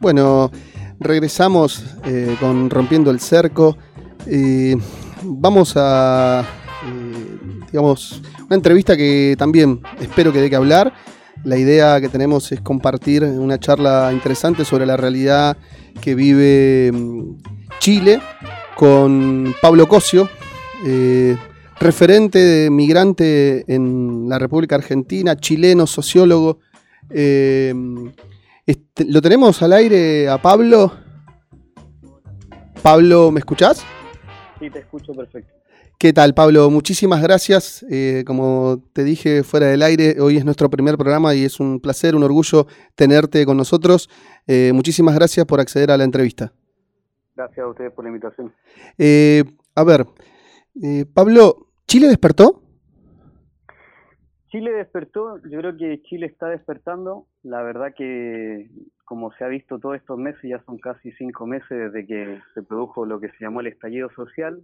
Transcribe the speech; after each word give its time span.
Bueno, 0.00 0.50
regresamos 0.98 1.84
eh, 2.06 2.34
con 2.40 2.70
Rompiendo 2.70 3.10
el 3.10 3.20
Cerco. 3.20 3.76
Eh, 4.26 4.74
vamos 5.22 5.74
a, 5.76 6.42
eh, 6.86 7.60
digamos, 7.70 8.22
una 8.46 8.56
entrevista 8.56 8.96
que 8.96 9.34
también 9.38 9.82
espero 10.00 10.32
que 10.32 10.40
dé 10.40 10.48
que 10.48 10.56
hablar. 10.56 10.94
La 11.44 11.58
idea 11.58 12.00
que 12.00 12.08
tenemos 12.08 12.50
es 12.50 12.62
compartir 12.62 13.24
una 13.24 13.60
charla 13.60 14.10
interesante 14.10 14.64
sobre 14.64 14.86
la 14.86 14.96
realidad 14.96 15.58
que 16.00 16.14
vive 16.14 16.92
mm, 16.92 17.36
Chile 17.78 18.22
con 18.76 19.54
Pablo 19.60 19.86
Cosio, 19.86 20.30
referente 21.78 22.38
de 22.38 22.70
migrante 22.70 23.66
en 23.68 24.30
la 24.30 24.38
República 24.38 24.76
Argentina, 24.76 25.36
chileno, 25.36 25.86
sociólogo. 25.86 26.58
Este, 28.70 29.04
¿Lo 29.04 29.20
tenemos 29.20 29.60
al 29.64 29.72
aire 29.72 30.28
a 30.28 30.38
Pablo? 30.38 30.92
Pablo, 32.84 33.32
¿me 33.32 33.40
escuchás? 33.40 33.84
Sí, 34.60 34.70
te 34.70 34.78
escucho 34.78 35.12
perfecto. 35.12 35.52
¿Qué 35.98 36.12
tal, 36.12 36.34
Pablo? 36.34 36.70
Muchísimas 36.70 37.20
gracias. 37.20 37.84
Eh, 37.90 38.22
como 38.24 38.80
te 38.92 39.02
dije 39.02 39.42
fuera 39.42 39.66
del 39.66 39.82
aire, 39.82 40.20
hoy 40.20 40.36
es 40.36 40.44
nuestro 40.44 40.70
primer 40.70 40.96
programa 40.96 41.34
y 41.34 41.44
es 41.44 41.58
un 41.58 41.80
placer, 41.80 42.14
un 42.14 42.22
orgullo 42.22 42.68
tenerte 42.94 43.44
con 43.44 43.56
nosotros. 43.56 44.08
Eh, 44.46 44.70
muchísimas 44.72 45.16
gracias 45.16 45.44
por 45.46 45.58
acceder 45.58 45.90
a 45.90 45.96
la 45.96 46.04
entrevista. 46.04 46.52
Gracias 47.34 47.58
a 47.58 47.68
ustedes 47.68 47.92
por 47.92 48.04
la 48.04 48.10
invitación. 48.10 48.54
Eh, 48.98 49.42
a 49.74 49.82
ver, 49.82 50.06
Pablo, 51.12 51.66
¿Chile 51.88 52.06
despertó? 52.06 52.62
Chile 54.52 54.70
despertó, 54.70 55.38
yo 55.38 55.58
creo 55.58 55.76
que 55.76 56.02
Chile 56.02 56.26
está 56.26 56.46
despertando. 56.46 57.26
La 57.42 57.62
verdad 57.62 57.94
que, 57.96 58.68
como 59.04 59.32
se 59.32 59.44
ha 59.44 59.48
visto 59.48 59.78
todos 59.78 59.96
estos 59.96 60.18
meses, 60.18 60.42
ya 60.42 60.62
son 60.64 60.78
casi 60.78 61.10
cinco 61.12 61.46
meses 61.46 61.68
desde 61.70 62.06
que 62.06 62.40
se 62.54 62.62
produjo 62.62 63.06
lo 63.06 63.18
que 63.18 63.30
se 63.30 63.38
llamó 63.40 63.60
el 63.60 63.68
estallido 63.68 64.10
social. 64.10 64.62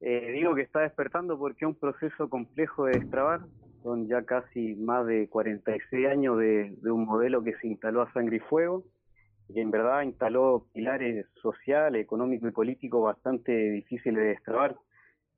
Eh, 0.00 0.32
digo 0.32 0.54
que 0.54 0.62
está 0.62 0.80
despertando 0.80 1.38
porque 1.38 1.66
es 1.66 1.68
un 1.68 1.78
proceso 1.78 2.30
complejo 2.30 2.86
de 2.86 2.98
destrabar. 3.00 3.40
Son 3.82 4.08
ya 4.08 4.22
casi 4.24 4.74
más 4.76 5.06
de 5.06 5.28
46 5.28 6.06
años 6.06 6.38
de, 6.38 6.74
un 6.84 7.04
modelo 7.04 7.42
que 7.42 7.54
se 7.56 7.68
instaló 7.68 8.02
a 8.02 8.12
sangre 8.12 8.36
y 8.36 8.40
fuego, 8.40 8.84
que 9.52 9.60
en 9.60 9.70
verdad 9.70 10.02
instaló 10.02 10.66
pilares 10.72 11.26
sociales, 11.42 12.02
económicos 12.02 12.48
y 12.48 12.52
políticos 12.52 13.02
bastante 13.02 13.52
difíciles 13.52 14.22
de 14.22 14.28
destrabar 14.30 14.76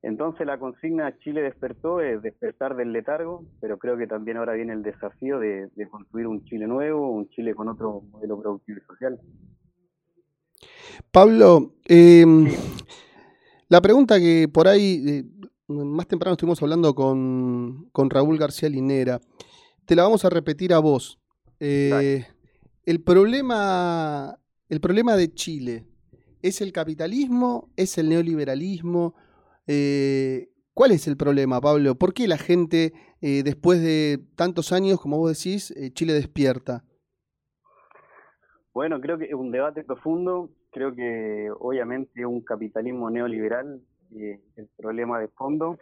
entonces 0.03 0.45
la 0.45 0.59
consigna 0.59 1.17
Chile 1.19 1.43
despertó 1.43 2.01
es 2.01 2.21
despertar 2.23 2.75
del 2.75 2.93
letargo, 2.93 3.47
pero 3.61 3.79
creo 3.79 3.97
que 3.97 4.09
también 4.09 4.37
ahora 4.37 4.55
viene 4.55 4.73
el 4.73 4.83
desafío 4.83 5.39
de, 5.39 5.71
construir 5.91 6.27
un 6.27 6.45
Chile 6.45 6.67
nuevo, 6.67 7.09
un 7.09 7.29
Chile 7.31 7.55
con 7.55 7.69
otro 7.69 8.03
modelo 8.11 8.41
productivo 8.41 8.79
y 8.79 8.87
social. 8.87 9.21
Pablo, 11.13 11.75
em, 11.85 12.49
la 13.69 13.81
pregunta 13.81 14.19
que 14.19 14.49
por 14.53 14.67
ahí, 14.67 15.05
eh, 15.07 15.25
más 15.69 16.09
temprano 16.09 16.33
estuvimos 16.33 16.61
hablando 16.63 16.97
con, 16.97 17.89
Raúl 17.95 18.39
García 18.39 18.69
Linera, 18.69 19.21
te 19.85 19.95
la 19.95 20.03
vamos 20.03 20.25
a 20.25 20.31
repetir 20.31 20.75
a 20.75 20.81
vos. 20.81 21.21
Eh, 21.61 22.27
el, 22.85 23.01
problema, 23.03 24.37
el 24.69 24.81
problema 24.81 25.15
de 25.15 25.33
Chile, 25.33 25.87
¿es 26.43 26.61
el 26.61 26.73
capitalismo? 26.73 27.71
¿Es 27.77 27.99
el 27.99 28.09
neoliberalismo? 28.09 29.15
Eh, 29.67 30.49
¿Cuál 30.75 30.93
es 30.93 31.07
el 31.07 31.17
problema, 31.17 31.61
Pablo? 31.61 31.95
¿Por 31.95 32.15
qué 32.15 32.27
la 32.27 32.39
gente, 32.39 32.93
eh, 33.21 33.43
después 33.43 33.83
de 33.83 34.19
tantos 34.37 34.73
años, 34.73 35.01
como 35.01 35.19
vos 35.19 35.37
decís, 35.37 35.71
eh, 35.73 35.91
Chile 35.93 36.15
despierta? 36.15 36.85
Bueno, 38.73 39.01
creo 39.01 39.19
que 39.19 39.27
es 39.27 39.35
un 39.35 39.51
debate 39.51 39.85
profundo. 39.85 40.51
Creo 40.71 40.95
que 40.95 41.51
obviamente 41.61 42.25
un 42.25 42.41
capitalismo 42.41 43.11
neoliberal 43.11 43.83
es 44.17 44.41
el 44.57 44.69
problema 44.77 45.21
de 45.21 45.29
fondo, 45.29 45.79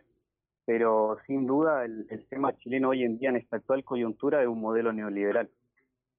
pero 0.65 1.17
sin 1.27 1.47
duda 1.47 1.85
el, 1.85 2.07
tema 2.29 2.57
chileno 2.59 2.91
hoy 2.91 3.05
en 3.05 3.19
día 3.19 3.31
en 3.31 3.37
esta 3.37 3.57
actual 3.57 3.85
coyuntura 3.85 4.43
es 4.43 4.49
un 4.49 4.61
modelo 4.61 4.93
neoliberal. 4.93 5.49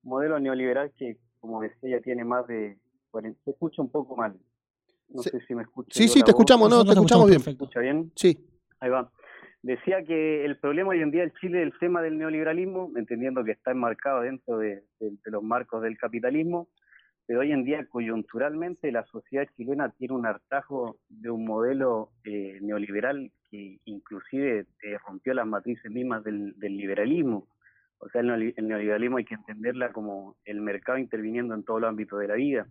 Un 0.03 0.09
modelo 0.11 0.39
neoliberal 0.39 0.93
que, 0.97 1.17
como 1.41 1.61
decía, 1.61 1.97
ya 1.97 2.01
tiene 2.01 2.23
más 2.23 2.47
de... 2.47 2.77
se 3.43 3.51
escucha 3.51 3.81
un 3.81 3.91
poco 3.91 4.15
mal, 4.15 4.39
no 5.13 5.21
sé 5.21 5.39
si 5.47 5.55
me 5.55 5.63
escuchas. 5.63 5.95
Sí, 5.95 6.07
sí, 6.07 6.21
te 6.21 6.31
escuchamos, 6.31 6.69
no, 6.69 6.83
te 6.83 6.91
escuchamos 6.91 7.27
bien. 7.27 7.41
¿Me 7.45 7.51
escucha 7.51 7.79
bien? 7.79 8.11
Sí. 8.15 8.37
Ahí 8.79 8.89
va. 8.89 9.11
Decía 9.63 10.03
que 10.03 10.43
el 10.43 10.57
problema 10.57 10.89
hoy 10.89 11.01
en 11.01 11.11
día 11.11 11.23
en 11.23 11.33
Chile 11.33 11.61
es 11.61 11.67
el 11.71 11.79
tema 11.79 12.01
del 12.01 12.17
neoliberalismo, 12.17 12.91
entendiendo 12.95 13.43
que 13.43 13.51
está 13.51 13.71
enmarcado 13.71 14.21
dentro 14.21 14.57
de, 14.57 14.83
los 15.25 15.43
marcos 15.43 15.83
del 15.83 15.97
capitalismo, 15.99 16.67
pero 17.27 17.41
hoy 17.41 17.51
en 17.51 17.63
día 17.63 17.85
coyunturalmente 17.87 18.91
la 18.91 19.05
sociedad 19.05 19.47
chilena 19.55 19.91
tiene 19.91 20.15
un 20.15 20.25
hartajo 20.25 20.97
de 21.09 21.29
un 21.29 21.45
modelo 21.45 22.09
eh, 22.23 22.57
neoliberal 22.61 23.31
que 23.51 23.79
inclusive 23.85 24.65
eh, 24.81 24.97
rompió 25.05 25.35
las 25.35 25.45
matrices 25.45 25.91
mismas 25.91 26.23
del, 26.23 26.55
liberalismo. 26.59 27.47
O 27.99 28.09
sea, 28.09 28.21
el, 28.21 28.55
neoliberalismo 28.55 29.17
hay 29.17 29.25
que 29.25 29.35
entenderla 29.35 29.91
como 29.91 30.37
el 30.43 30.59
mercado 30.59 30.97
interviniendo 30.97 31.53
en 31.53 31.63
todos 31.63 31.81
los 31.81 31.89
ámbitos 31.89 32.19
de 32.19 32.27
la 32.27 32.33
vida. 32.33 32.67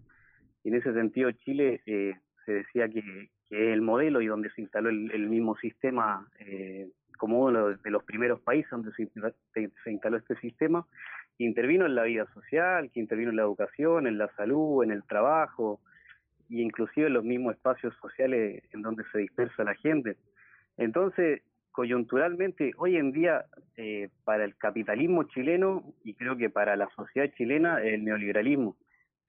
Y 0.64 0.70
en 0.70 0.74
ese 0.74 0.92
sentido 0.92 1.30
Chile 1.30 1.82
eh, 1.86 2.14
se 2.50 2.56
decía 2.58 2.88
que, 2.88 3.28
es 3.50 3.72
el 3.72 3.82
modelo 3.82 4.20
y 4.20 4.26
donde 4.26 4.50
se 4.50 4.60
instaló 4.60 4.90
el, 4.90 5.28
mismo 5.28 5.56
sistema 5.56 6.28
eh, 6.38 6.88
como 7.18 7.40
uno 7.40 7.70
de 7.70 7.90
los 7.90 8.04
primeros 8.04 8.40
países 8.40 8.70
donde 8.70 8.92
se, 8.92 9.08
se, 9.82 9.90
instaló 9.90 10.18
este 10.18 10.36
sistema, 10.36 10.86
que 11.36 11.44
intervino 11.44 11.84
en 11.84 11.96
la 11.96 12.04
vida 12.04 12.26
social, 12.32 12.90
que 12.92 13.00
intervino 13.00 13.30
en 13.30 13.36
la 13.36 13.42
educación, 13.42 14.06
en 14.06 14.18
la 14.18 14.28
salud, 14.36 14.84
en 14.84 14.92
el 14.92 15.02
trabajo, 15.02 15.80
e 16.48 16.60
inclusive 16.62 17.08
en 17.08 17.14
los 17.14 17.24
mismos 17.24 17.56
espacios 17.56 17.92
sociales 18.00 18.62
en 18.72 18.82
donde 18.82 19.02
se 19.10 19.18
dispersa 19.18 19.64
la 19.64 19.74
gente. 19.74 20.16
Entonces, 20.76 21.42
coyunturalmente, 21.72 22.70
hoy 22.78 22.96
en 22.96 23.10
día, 23.10 23.46
eh, 23.76 24.10
para 24.24 24.44
el 24.44 24.56
capitalismo 24.56 25.24
chileno 25.24 25.92
y 26.04 26.14
creo 26.14 26.36
que 26.36 26.50
para 26.50 26.76
la 26.76 26.88
sociedad 26.94 27.30
chilena, 27.36 27.82
el 27.82 28.04
neoliberalismo 28.04 28.76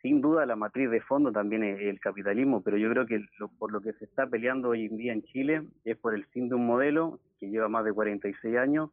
sin 0.02 0.22
duda 0.22 0.46
la 0.46 0.56
matriz 0.56 0.90
de 0.90 1.02
fondo 1.02 1.32
también 1.32 1.64
es 1.64 1.80
el 1.82 2.00
capitalismo, 2.00 2.62
pero 2.62 2.78
yo 2.78 2.90
creo 2.90 3.06
que 3.06 3.24
por 3.60 3.72
lo 3.72 3.82
que 3.82 3.94
se 3.94 4.06
está 4.06 4.26
peleando 4.28 4.70
hoy 4.70 4.86
en 4.86 4.98
día 4.98 5.14
en 5.14 5.24
Chile 5.24 5.64
es 5.86 5.98
por 5.98 6.16
el 6.16 6.26
fin 6.26 6.50
de 6.50 6.56
un 6.56 6.66
modelo 6.66 7.20
que 7.40 7.50
lleva 7.50 7.70
más 7.70 7.86
de 7.86 7.94
46 7.94 8.58
años 8.58 8.90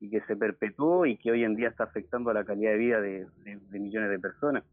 y 0.00 0.10
que 0.10 0.20
se 0.22 0.36
perpetuó 0.36 1.06
y 1.06 1.16
que 1.16 1.30
hoy 1.30 1.44
en 1.44 1.56
día 1.56 1.68
está 1.68 1.84
afectando 1.84 2.30
a 2.30 2.34
la 2.34 2.44
calidad 2.44 2.72
de 2.72 2.78
vida 2.78 3.00
de, 3.00 3.26
millones 3.70 4.10
de 4.10 4.18
personas. 4.18 4.64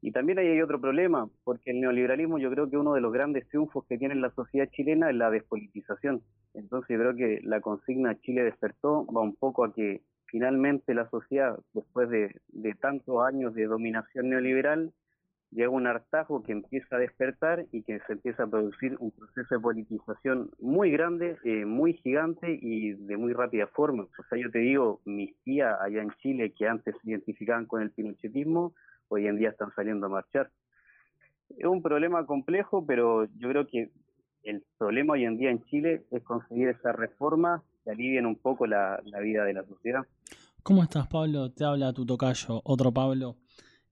Y 0.00 0.12
también 0.12 0.38
hay 0.38 0.60
otro 0.60 0.80
problema, 0.80 1.28
porque 1.44 1.70
el 1.70 1.80
neoliberalismo 1.80 2.38
yo 2.38 2.50
creo 2.50 2.68
que 2.68 2.76
uno 2.76 2.92
de 2.92 3.00
los 3.00 3.12
grandes 3.12 3.48
triunfos 3.48 3.86
que 3.86 3.96
tiene 3.96 4.14
la 4.16 4.30
sociedad 4.30 4.68
chilena 4.70 5.08
es 5.08 5.16
la 5.16 5.30
despolitización. 5.30 6.22
Entonces 6.52 6.90
yo 6.90 6.98
creo 6.98 7.16
que 7.16 7.40
la 7.42 7.60
consigna 7.60 8.20
Chile 8.20 8.44
despertó 8.44 9.06
va 9.06 9.22
un 9.22 9.34
poco 9.34 9.64
a 9.64 9.72
que 9.72 10.02
finalmente 10.26 10.92
la 10.92 11.08
sociedad, 11.08 11.58
después 11.72 12.10
de, 12.10 12.38
de 12.48 12.74
tantos 12.74 13.24
años 13.24 13.54
de 13.54 13.64
dominación 13.64 14.28
neoliberal, 14.28 14.92
llega 15.54 15.70
un 15.70 15.86
hartajo 15.86 16.42
que 16.42 16.52
empieza 16.52 16.96
a 16.96 16.98
despertar 16.98 17.64
y 17.70 17.82
que 17.82 18.00
se 18.00 18.14
empieza 18.14 18.42
a 18.42 18.46
producir 18.46 18.96
un 18.98 19.12
proceso 19.12 19.54
de 19.54 19.60
politización 19.60 20.50
muy 20.58 20.90
grande, 20.90 21.38
eh, 21.44 21.64
muy 21.64 21.94
gigante 21.94 22.58
y 22.60 22.92
de 22.92 23.16
muy 23.16 23.32
rápida 23.32 23.68
forma. 23.68 24.02
O 24.02 24.24
sea, 24.28 24.38
yo 24.38 24.50
te 24.50 24.58
digo, 24.58 25.00
mis 25.04 25.34
tías 25.44 25.76
allá 25.80 26.02
en 26.02 26.10
Chile 26.20 26.52
que 26.52 26.66
antes 26.66 26.94
se 27.00 27.10
identificaban 27.10 27.66
con 27.66 27.82
el 27.82 27.92
pinochetismo, 27.92 28.74
hoy 29.08 29.28
en 29.28 29.38
día 29.38 29.50
están 29.50 29.72
saliendo 29.76 30.06
a 30.06 30.10
marchar. 30.10 30.50
Es 31.56 31.66
un 31.66 31.82
problema 31.82 32.26
complejo, 32.26 32.84
pero 32.84 33.26
yo 33.36 33.48
creo 33.48 33.66
que 33.68 33.90
el 34.42 34.64
problema 34.76 35.12
hoy 35.12 35.24
en 35.24 35.36
día 35.36 35.50
en 35.50 35.62
Chile 35.66 36.04
es 36.10 36.22
conseguir 36.24 36.68
esas 36.68 36.96
reformas 36.96 37.62
que 37.84 37.92
alivien 37.92 38.26
un 38.26 38.36
poco 38.36 38.66
la, 38.66 39.00
la 39.04 39.20
vida 39.20 39.44
de 39.44 39.54
la 39.54 39.64
sociedad. 39.64 40.02
¿Cómo 40.64 40.82
estás, 40.82 41.06
Pablo? 41.06 41.52
Te 41.52 41.64
habla 41.64 41.92
tu 41.92 42.04
tocayo, 42.04 42.60
otro 42.64 42.90
Pablo 42.90 43.36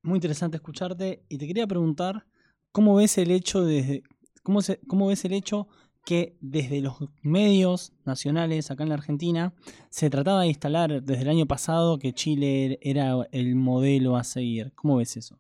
muy 0.03 0.17
interesante 0.17 0.57
escucharte 0.57 1.23
y 1.29 1.39
te 1.39 1.47
quería 1.47 1.67
preguntar 1.67 2.25
cómo 2.73 2.97
ves 2.97 3.19
el 3.19 3.31
hecho 3.31 3.65
de 3.65 4.03
cómo, 4.43 4.61
se, 4.61 4.81
cómo 4.87 5.09
ves 5.09 5.25
el 5.25 5.33
hecho 5.33 5.69
que 6.05 6.37
desde 6.41 6.81
los 6.81 6.99
medios 7.23 7.93
nacionales 8.05 8.71
acá 8.71 8.83
en 8.83 8.89
la 8.89 8.97
Argentina 8.97 9.53
se 9.89 10.11
trataba 10.11 10.43
de 10.43 10.49
instalar 10.49 11.03
desde 11.03 11.23
el 11.23 11.29
año 11.29 11.47
pasado 11.47 11.99
que 11.99 12.13
Chile 12.13 12.79
era 12.83 13.13
el 13.31 13.55
modelo 13.55 14.17
a 14.17 14.25
seguir. 14.25 14.73
¿Cómo 14.75 14.97
ves 14.97 15.17
eso? 15.17 15.39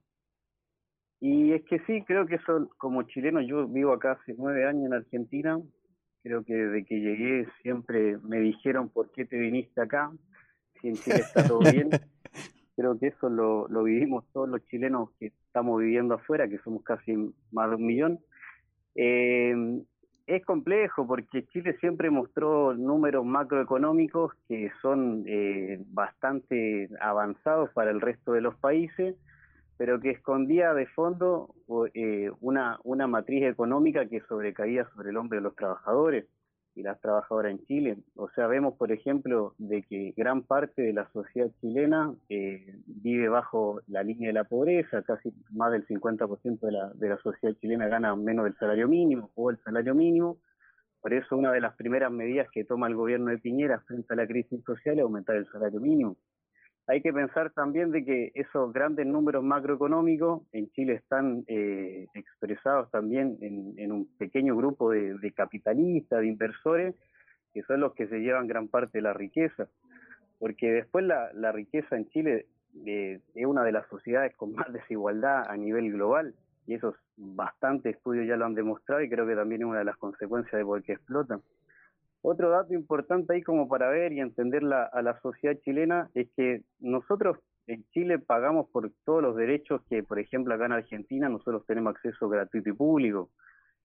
Y 1.20 1.52
es 1.52 1.62
que 1.64 1.78
sí, 1.80 2.02
creo 2.06 2.26
que 2.26 2.36
eso 2.36 2.68
como 2.78 3.02
chileno, 3.04 3.40
yo 3.40 3.66
vivo 3.68 3.92
acá 3.92 4.12
hace 4.12 4.34
nueve 4.36 4.66
años 4.66 4.86
en 4.86 4.94
Argentina, 4.94 5.60
creo 6.22 6.44
que 6.44 6.54
desde 6.54 6.84
que 6.84 7.00
llegué 7.00 7.46
siempre 7.62 8.18
me 8.18 8.40
dijeron 8.40 8.88
por 8.88 9.10
qué 9.12 9.24
te 9.24 9.36
viniste 9.36 9.80
acá, 9.80 10.12
si 10.80 10.88
en 10.88 10.94
Chile 10.94 11.16
está 11.16 11.46
todo 11.46 11.60
bien. 11.60 11.90
Creo 12.82 12.98
que 12.98 13.06
eso 13.06 13.28
lo, 13.28 13.84
vivimos 13.84 14.24
todos 14.32 14.48
los 14.48 14.66
chilenos 14.66 15.10
que 15.20 15.26
estamos 15.26 15.80
viviendo 15.80 16.14
afuera, 16.14 16.48
que 16.48 16.58
somos 16.64 16.82
casi 16.82 17.14
más 17.52 17.70
de 17.70 17.76
un 17.76 17.86
millón. 17.86 18.18
Eh, 18.96 19.84
es 20.26 20.44
complejo 20.44 21.06
porque 21.06 21.46
Chile 21.52 21.76
siempre 21.78 22.10
mostró 22.10 22.74
números 22.74 23.24
macroeconómicos 23.24 24.32
que 24.48 24.72
son 24.82 25.22
eh, 25.28 25.80
bastante 25.90 26.88
avanzados 27.00 27.70
para 27.70 27.92
el 27.92 28.00
resto 28.00 28.32
de 28.32 28.40
los 28.40 28.56
países, 28.56 29.14
pero 29.76 30.00
que 30.00 30.10
escondía 30.10 30.74
de 30.74 30.86
fondo 30.86 31.54
eh, 31.94 32.32
una, 32.40 32.80
una 32.82 33.06
matriz 33.06 33.44
económica 33.44 34.08
que 34.08 34.22
sobrecaía 34.22 34.88
sobre 34.96 35.10
el 35.10 35.18
hombro 35.18 35.36
de 35.36 35.42
los 35.42 35.54
trabajadores 35.54 36.26
y 36.74 36.82
las 36.82 37.00
trabajadoras 37.00 37.52
en 37.52 37.64
Chile. 37.66 37.96
O 38.16 38.28
sea, 38.30 38.46
vemos, 38.46 38.74
por 38.74 38.92
ejemplo, 38.92 39.54
de 39.58 39.82
que 39.82 40.14
gran 40.16 40.42
parte 40.42 40.82
de 40.82 40.92
la 40.92 41.10
sociedad 41.12 41.50
chilena 41.60 42.14
eh, 42.28 42.80
vive 42.86 43.28
bajo 43.28 43.80
la 43.88 44.02
línea 44.02 44.28
de 44.28 44.34
la 44.34 44.44
pobreza, 44.44 45.02
casi 45.02 45.32
más 45.50 45.72
del 45.72 45.86
50% 45.86 46.60
de 46.60 46.72
la, 46.72 46.90
de 46.94 47.08
la 47.08 47.18
sociedad 47.18 47.54
chilena 47.60 47.88
gana 47.88 48.16
menos 48.16 48.44
del 48.44 48.56
salario 48.56 48.88
mínimo 48.88 49.30
o 49.34 49.50
el 49.50 49.58
salario 49.58 49.94
mínimo. 49.94 50.38
Por 51.00 51.12
eso 51.14 51.36
una 51.36 51.52
de 51.52 51.60
las 51.60 51.74
primeras 51.74 52.12
medidas 52.12 52.48
que 52.52 52.64
toma 52.64 52.86
el 52.86 52.94
gobierno 52.94 53.30
de 53.30 53.38
Piñera 53.38 53.80
frente 53.80 54.14
a 54.14 54.16
la 54.16 54.26
crisis 54.26 54.62
social 54.64 54.98
es 54.98 55.02
aumentar 55.02 55.36
el 55.36 55.46
salario 55.50 55.80
mínimo 55.80 56.16
hay 56.86 57.00
que 57.00 57.12
pensar 57.12 57.50
también 57.50 57.90
de 57.92 58.04
que 58.04 58.32
esos 58.34 58.72
grandes 58.72 59.06
números 59.06 59.44
macroeconómicos 59.44 60.42
en 60.52 60.70
Chile 60.70 60.94
están 60.94 61.44
eh, 61.46 62.06
expresados 62.14 62.90
también 62.90 63.38
en, 63.40 63.92
un 63.92 64.08
pequeño 64.18 64.56
grupo 64.56 64.90
de, 64.90 65.32
capitalistas, 65.34 66.20
de 66.20 66.26
inversores, 66.26 66.94
que 67.54 67.62
son 67.62 67.80
los 67.80 67.94
que 67.94 68.08
se 68.08 68.18
llevan 68.18 68.48
gran 68.48 68.68
parte 68.68 68.98
de 68.98 69.02
la 69.02 69.12
riqueza. 69.12 69.68
Porque 70.38 70.72
después 70.72 71.04
la, 71.04 71.52
riqueza 71.52 71.96
en 71.96 72.08
Chile 72.08 72.46
eh, 72.84 73.20
es 73.34 73.46
una 73.46 73.62
de 73.62 73.72
las 73.72 73.86
sociedades 73.88 74.34
con 74.34 74.52
más 74.52 74.72
desigualdad 74.72 75.48
a 75.48 75.56
nivel 75.56 75.92
global, 75.92 76.34
y 76.66 76.74
esos 76.74 76.94
bastantes 77.16 77.96
estudios 77.96 78.26
ya 78.26 78.36
lo 78.36 78.44
han 78.44 78.54
demostrado 78.54 79.02
y 79.02 79.08
creo 79.08 79.26
que 79.26 79.34
también 79.34 79.62
es 79.62 79.66
una 79.66 79.80
de 79.80 79.84
las 79.84 79.96
consecuencias 79.96 80.58
de 80.58 80.64
por 80.64 80.82
qué 80.82 80.92
explotan. 80.92 81.42
Otro 82.24 82.50
dato 82.50 82.72
importante 82.72 83.34
ahí 83.34 83.42
como 83.42 83.68
para 83.68 83.88
ver 83.88 84.12
y 84.12 84.20
entender 84.20 84.62
a 84.64 85.02
la 85.02 85.20
sociedad 85.20 85.58
chilena 85.64 86.08
es 86.14 86.28
que 86.36 86.62
nosotros 86.78 87.36
en 87.66 87.84
Chile 87.90 88.20
pagamos 88.20 88.68
por 88.70 88.92
todos 89.04 89.20
los 89.20 89.34
derechos 89.34 89.82
que, 89.90 90.04
por 90.04 90.20
ejemplo, 90.20 90.54
acá 90.54 90.66
en 90.66 90.72
Argentina 90.72 91.28
nosotros 91.28 91.66
tenemos 91.66 91.96
acceso 91.96 92.28
gratuito 92.28 92.70
y 92.70 92.74
público. 92.74 93.30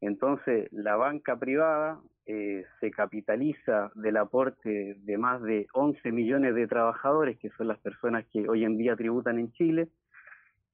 Entonces, 0.01 0.71
la 0.71 0.95
banca 0.95 1.35
privada 1.39 1.99
eh, 2.27 2.63
se 2.79 2.91
capitaliza 2.91 3.91
del 3.95 4.17
aporte 4.17 4.95
de 4.99 5.17
más 5.17 5.41
de 5.41 5.65
11 5.73 6.11
millones 6.11 6.53
de 6.53 6.67
trabajadores, 6.67 7.39
que 7.39 7.49
son 7.57 7.67
las 7.67 7.79
personas 7.79 8.23
que 8.31 8.47
hoy 8.47 8.63
en 8.63 8.77
día 8.77 8.95
tributan 8.95 9.39
en 9.39 9.51
Chile, 9.53 9.89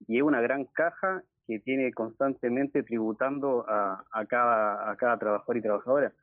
y 0.06 0.18
es 0.18 0.24
una 0.24 0.42
gran 0.42 0.66
caja 0.66 1.24
que 1.48 1.60
tiene 1.60 1.94
constantemente 1.94 2.84
tributando 2.84 3.66
a 3.70 4.26
cada 4.28 5.18
trabajador 5.18 5.58
y 5.58 5.62
trabajadora 5.62 6.14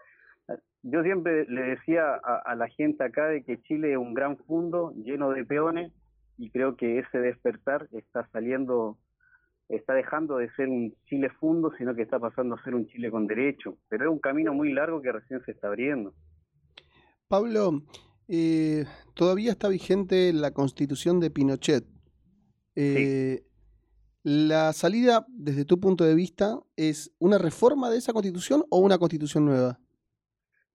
yo 0.83 1.03
siempre 1.03 1.45
le 1.47 1.63
decía 1.63 2.15
a, 2.15 2.55
la 2.55 2.69
gente 2.69 3.05
acá 3.05 3.27
de 3.29 3.43
que 3.43 3.61
Chile 3.63 3.93
es 3.93 3.99
un 3.99 4.15
gran 4.15 4.39
fondo 4.39 4.93
lleno 4.97 5.31
de 5.31 5.45
peones 5.45 5.93
y 6.39 6.51
creo 6.51 6.77
que 6.77 6.99
ese 6.99 7.19
despertar 7.19 7.89
está 7.93 8.27
saliendo, 8.33 8.99
está 9.69 9.93
dejando 9.93 10.39
de 10.39 10.51
ser 10.53 10.69
un 10.69 10.95
Chile 11.07 11.29
fundo, 11.39 11.71
sino 11.77 11.95
que 11.95 12.03
está 12.03 12.19
pasando 12.19 12.55
a 12.55 12.65
ser 12.65 12.75
un 12.75 12.87
Chile 12.87 13.11
con 13.11 13.27
derecho. 13.27 13.77
Pero 13.89 14.05
es 14.05 14.11
un 14.11 14.21
camino 14.21 14.55
muy 14.55 14.73
largo 14.73 15.03
que 15.03 15.13
recién 15.13 15.45
se 15.45 15.53
está 15.53 15.69
abriendo. 15.69 16.15
Pablo, 17.29 17.83
eh, 18.27 18.87
todavía 19.15 19.51
está 19.51 19.69
vigente 19.69 20.33
la 20.33 20.53
constitución 20.53 21.21
de 21.21 21.31
Pinochet. 21.31 21.85
Eh, 22.75 23.43
¿La 24.23 24.73
salida, 24.73 25.27
desde 25.29 25.65
tu 25.65 25.79
punto 25.79 26.05
de 26.05 26.15
vista, 26.15 26.59
es 26.77 27.15
una 27.19 27.39
reforma 27.39 27.91
de 27.91 27.99
esa 27.99 28.13
constitución 28.13 28.65
o 28.71 28.79
una 28.79 28.99
constitución 28.99 29.45
nueva? 29.45 29.79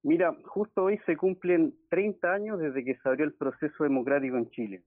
Mira, 0.06 0.36
justo 0.44 0.84
hoy 0.84 1.00
se 1.08 1.18
cumplen 1.18 1.74
30 1.90 2.32
años 2.32 2.60
desde 2.60 2.86
que 2.86 2.94
se 2.94 3.10
abrió 3.10 3.26
el 3.26 3.34
proceso 3.34 3.84
democrático 3.84 4.38
en 4.38 4.52
Chile, 4.52 4.84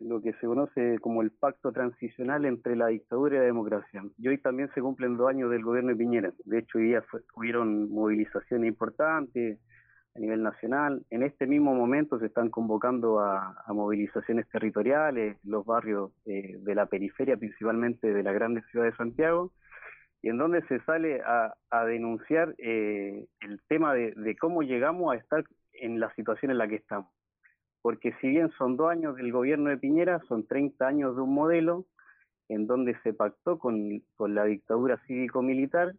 lo 0.00 0.20
que 0.20 0.34
se 0.34 0.46
conoce 0.46 0.98
como 0.98 1.22
el 1.22 1.30
pacto 1.30 1.72
transicional 1.72 2.44
entre 2.44 2.76
la 2.76 2.88
dictadura 2.88 3.36
y 3.36 3.38
la 3.38 3.46
democracia. 3.46 4.04
Y 4.18 4.28
hoy 4.28 4.36
también 4.36 4.68
se 4.74 4.82
cumplen 4.82 5.16
dos 5.16 5.30
años 5.30 5.50
del 5.50 5.64
gobierno 5.64 5.92
de 5.92 5.96
Piñera. 5.96 6.34
De 6.44 6.58
hecho, 6.58 6.76
hoy 6.76 6.88
día 6.88 7.02
hubieron 7.36 7.90
movilizaciones 7.90 8.68
importantes 8.68 9.58
a 10.14 10.18
nivel 10.18 10.42
nacional. 10.42 11.06
En 11.08 11.22
este 11.22 11.46
mismo 11.46 11.74
momento 11.74 12.18
se 12.18 12.26
están 12.26 12.50
convocando 12.50 13.18
a, 13.18 13.64
movilizaciones 13.68 14.46
territoriales, 14.50 15.38
los 15.42 15.64
barrios 15.64 16.10
eh, 16.26 16.58
de 16.60 16.74
la 16.74 16.84
periferia, 16.84 17.38
principalmente 17.38 18.12
de 18.12 18.22
la 18.22 18.32
grande 18.32 18.60
ciudad 18.70 18.84
de 18.84 18.96
Santiago 18.96 19.52
y 20.22 20.28
en 20.28 20.38
donde 20.38 20.62
se 20.66 20.80
sale 20.80 21.22
a, 21.22 21.54
denunciar 21.86 22.54
eh, 22.58 23.26
el 23.40 23.60
tema 23.68 23.94
de, 23.94 24.36
cómo 24.38 24.62
llegamos 24.62 25.12
a 25.12 25.16
estar 25.16 25.44
en 25.72 25.98
la 25.98 26.14
situación 26.14 26.50
en 26.50 26.58
la 26.58 26.68
que 26.68 26.76
estamos. 26.76 27.10
Porque 27.82 28.12
si 28.20 28.28
bien 28.28 28.50
son 28.58 28.76
dos 28.76 28.90
años 28.90 29.16
del 29.16 29.32
gobierno 29.32 29.70
de 29.70 29.78
Piñera, 29.78 30.20
son 30.28 30.46
30 30.46 30.86
años 30.86 31.16
de 31.16 31.22
un 31.22 31.32
modelo 31.32 31.86
en 32.48 32.66
donde 32.66 32.98
se 33.02 33.14
pactó 33.14 33.58
con, 33.58 34.02
la 34.18 34.44
dictadura 34.44 34.98
cívico-militar 35.06 35.94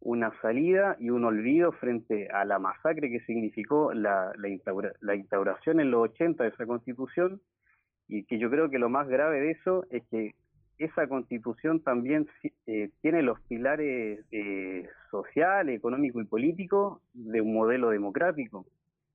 una 0.00 0.32
salida 0.42 0.96
y 0.98 1.10
un 1.10 1.24
olvido 1.24 1.72
frente 1.72 2.28
a 2.28 2.44
la 2.44 2.58
masacre 2.58 3.08
que 3.08 3.20
significó 3.20 3.94
la, 3.94 4.32
la 4.36 5.14
instauración 5.14 5.80
en 5.80 5.90
los 5.90 6.10
80 6.10 6.44
de 6.44 6.50
esa 6.50 6.66
constitución 6.66 7.40
y 8.06 8.24
que 8.24 8.38
yo 8.38 8.50
creo 8.50 8.68
que 8.68 8.78
lo 8.78 8.90
más 8.90 9.08
grave 9.08 9.40
de 9.40 9.52
eso 9.52 9.86
es 9.90 10.02
que 10.10 10.34
esa 10.84 11.06
constitución 11.06 11.80
también 11.80 12.28
eh, 12.66 12.90
tiene 13.00 13.22
los 13.22 13.40
pilares 13.42 14.24
eh, 14.30 14.88
social, 15.10 15.68
económico 15.68 16.20
y 16.20 16.24
político 16.24 17.00
de 17.12 17.40
un 17.40 17.54
modelo 17.54 17.90
democrático. 17.90 18.66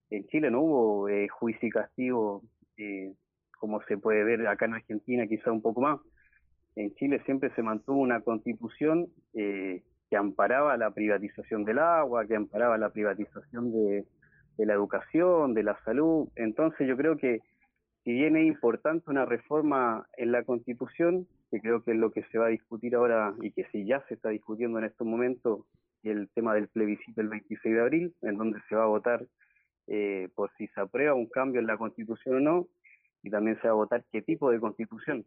En 0.09 0.25
Chile 0.27 0.49
no 0.51 0.61
hubo 0.61 1.09
eh, 1.09 1.27
juicio 1.27 1.67
y 1.67 1.71
castigo 1.71 2.43
eh, 2.77 3.13
como 3.59 3.81
se 3.83 3.97
puede 3.97 4.23
ver 4.23 4.47
acá 4.47 4.65
en 4.65 4.75
Argentina, 4.75 5.27
quizá 5.27 5.51
un 5.51 5.61
poco 5.61 5.81
más. 5.81 5.99
En 6.75 6.93
Chile 6.95 7.21
siempre 7.25 7.53
se 7.55 7.61
mantuvo 7.61 7.99
una 7.99 8.21
constitución 8.21 9.07
que 9.33 10.15
amparaba 10.15 10.77
la 10.77 10.91
privatización 10.91 11.65
del 11.65 11.79
agua, 11.79 12.25
que 12.25 12.35
amparaba 12.35 12.77
la 12.77 12.89
privatización 12.89 13.73
de 13.73 14.05
la 14.57 14.73
educación, 14.73 15.53
de 15.53 15.63
la 15.63 15.77
salud. 15.83 16.29
Entonces 16.35 16.87
yo 16.87 16.95
creo 16.95 17.17
que 17.17 17.41
si 18.03 18.13
bien 18.13 18.37
es 18.37 18.47
importante 18.47 19.09
una 19.11 19.25
reforma 19.25 20.07
en 20.17 20.31
la 20.31 20.43
Constitución, 20.43 21.27
que 21.49 21.59
creo 21.61 21.83
que 21.83 21.91
es 21.91 21.97
lo 21.97 22.11
que 22.11 22.23
se 22.31 22.37
va 22.37 22.47
a 22.47 22.49
discutir 22.49 22.95
ahora 22.95 23.33
y 23.41 23.51
que 23.51 23.65
si 23.71 23.85
ya 23.85 24.03
se 24.07 24.13
está 24.13 24.29
discutiendo 24.29 24.79
en 24.79 24.85
estos 24.85 25.07
momentos, 25.07 25.65
el 26.03 26.29
tema 26.29 26.53
del 26.53 26.67
plebiscito 26.69 27.21
el 27.21 27.27
26 27.27 27.75
de 27.75 27.81
abril, 27.81 28.15
en 28.21 28.37
donde 28.37 28.59
se 28.69 28.75
va 28.75 28.83
a 28.83 28.87
votar 28.87 29.25
eh, 29.87 30.29
por 30.35 30.51
si 30.57 30.67
se 30.67 30.79
aprueba 30.79 31.13
un 31.13 31.27
cambio 31.27 31.59
en 31.59 31.67
la 31.67 31.77
Constitución 31.77 32.35
o 32.35 32.39
no, 32.39 32.67
y 33.23 33.29
también 33.29 33.59
se 33.61 33.67
va 33.67 33.73
a 33.73 33.77
votar 33.77 34.05
qué 34.11 34.21
tipo 34.21 34.49
de 34.51 34.59
Constitución. 34.59 35.25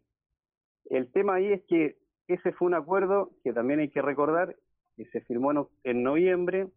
El 0.89 1.11
tema 1.11 1.35
ahí 1.35 1.53
es 1.53 1.61
que 1.63 1.97
ese 2.27 2.51
fue 2.53 2.67
un 2.67 2.73
acuerdo 2.73 3.31
que 3.43 3.53
también 3.53 3.81
hay 3.81 3.89
que 3.89 4.01
recordar, 4.01 4.55
que 4.95 5.05
se 5.05 5.21
firmó 5.21 5.69
en 5.83 6.03
noviembre 6.03 6.67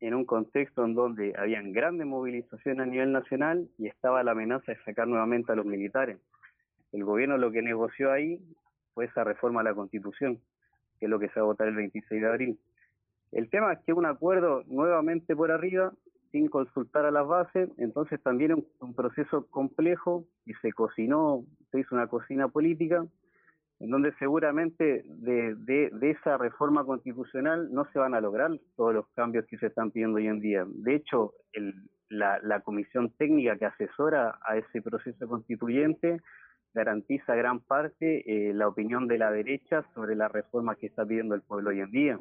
en 0.00 0.14
un 0.14 0.24
contexto 0.24 0.84
en 0.84 0.94
donde 0.94 1.34
habían 1.36 1.72
grandes 1.72 2.06
movilizaciones 2.06 2.86
a 2.86 2.90
nivel 2.90 3.12
nacional 3.12 3.68
y 3.78 3.86
estaba 3.86 4.22
la 4.22 4.32
amenaza 4.32 4.72
de 4.72 4.82
sacar 4.84 5.06
nuevamente 5.06 5.52
a 5.52 5.54
los 5.54 5.66
militares. 5.66 6.18
El 6.92 7.04
gobierno 7.04 7.38
lo 7.38 7.50
que 7.50 7.62
negoció 7.62 8.12
ahí 8.12 8.38
fue 8.94 9.06
esa 9.06 9.24
reforma 9.24 9.60
a 9.60 9.64
la 9.64 9.74
Constitución, 9.74 10.38
que 10.98 11.06
es 11.06 11.10
lo 11.10 11.18
que 11.18 11.28
se 11.28 11.40
va 11.40 11.46
a 11.46 11.50
votar 11.50 11.68
el 11.68 11.76
26 11.76 12.20
de 12.20 12.28
abril. 12.28 12.58
El 13.32 13.48
tema 13.48 13.72
es 13.72 13.80
que 13.80 13.92
un 13.92 14.06
acuerdo 14.06 14.62
nuevamente 14.66 15.34
por 15.34 15.50
arriba, 15.50 15.92
sin 16.30 16.48
consultar 16.48 17.04
a 17.04 17.10
las 17.10 17.26
bases, 17.26 17.70
entonces 17.78 18.22
también 18.22 18.54
un, 18.54 18.66
un 18.80 18.94
proceso 18.94 19.46
complejo 19.48 20.24
y 20.46 20.54
se 20.54 20.72
cocinó, 20.72 21.44
se 21.70 21.80
hizo 21.80 21.94
una 21.94 22.06
cocina 22.06 22.48
política 22.48 23.06
en 23.82 23.90
donde 23.90 24.14
seguramente 24.14 25.02
de, 25.06 25.56
de, 25.56 26.10
esa 26.10 26.38
reforma 26.38 26.84
constitucional 26.84 27.68
no 27.72 27.84
se 27.92 27.98
van 27.98 28.14
a 28.14 28.20
lograr 28.20 28.52
todos 28.76 28.94
los 28.94 29.08
cambios 29.08 29.44
que 29.46 29.58
se 29.58 29.66
están 29.66 29.90
pidiendo 29.90 30.18
hoy 30.18 30.28
en 30.28 30.38
día. 30.38 30.64
De 30.68 30.94
hecho, 30.94 31.34
la, 32.08 32.60
comisión 32.60 33.10
técnica 33.18 33.58
que 33.58 33.66
asesora 33.66 34.38
a 34.46 34.56
ese 34.56 34.82
proceso 34.82 35.26
constituyente 35.26 36.20
garantiza 36.74 37.34
gran 37.34 37.60
parte 37.60 38.22
eh, 38.26 38.54
la 38.54 38.68
opinión 38.68 39.08
de 39.08 39.18
la 39.18 39.30
derecha 39.30 39.84
sobre 39.94 40.16
la 40.16 40.28
reforma 40.28 40.76
que 40.76 40.86
está 40.86 41.04
pidiendo 41.04 41.34
el 41.34 41.42
pueblo 41.42 41.70
hoy 41.70 41.80
en 41.80 41.90
día. 41.90 42.18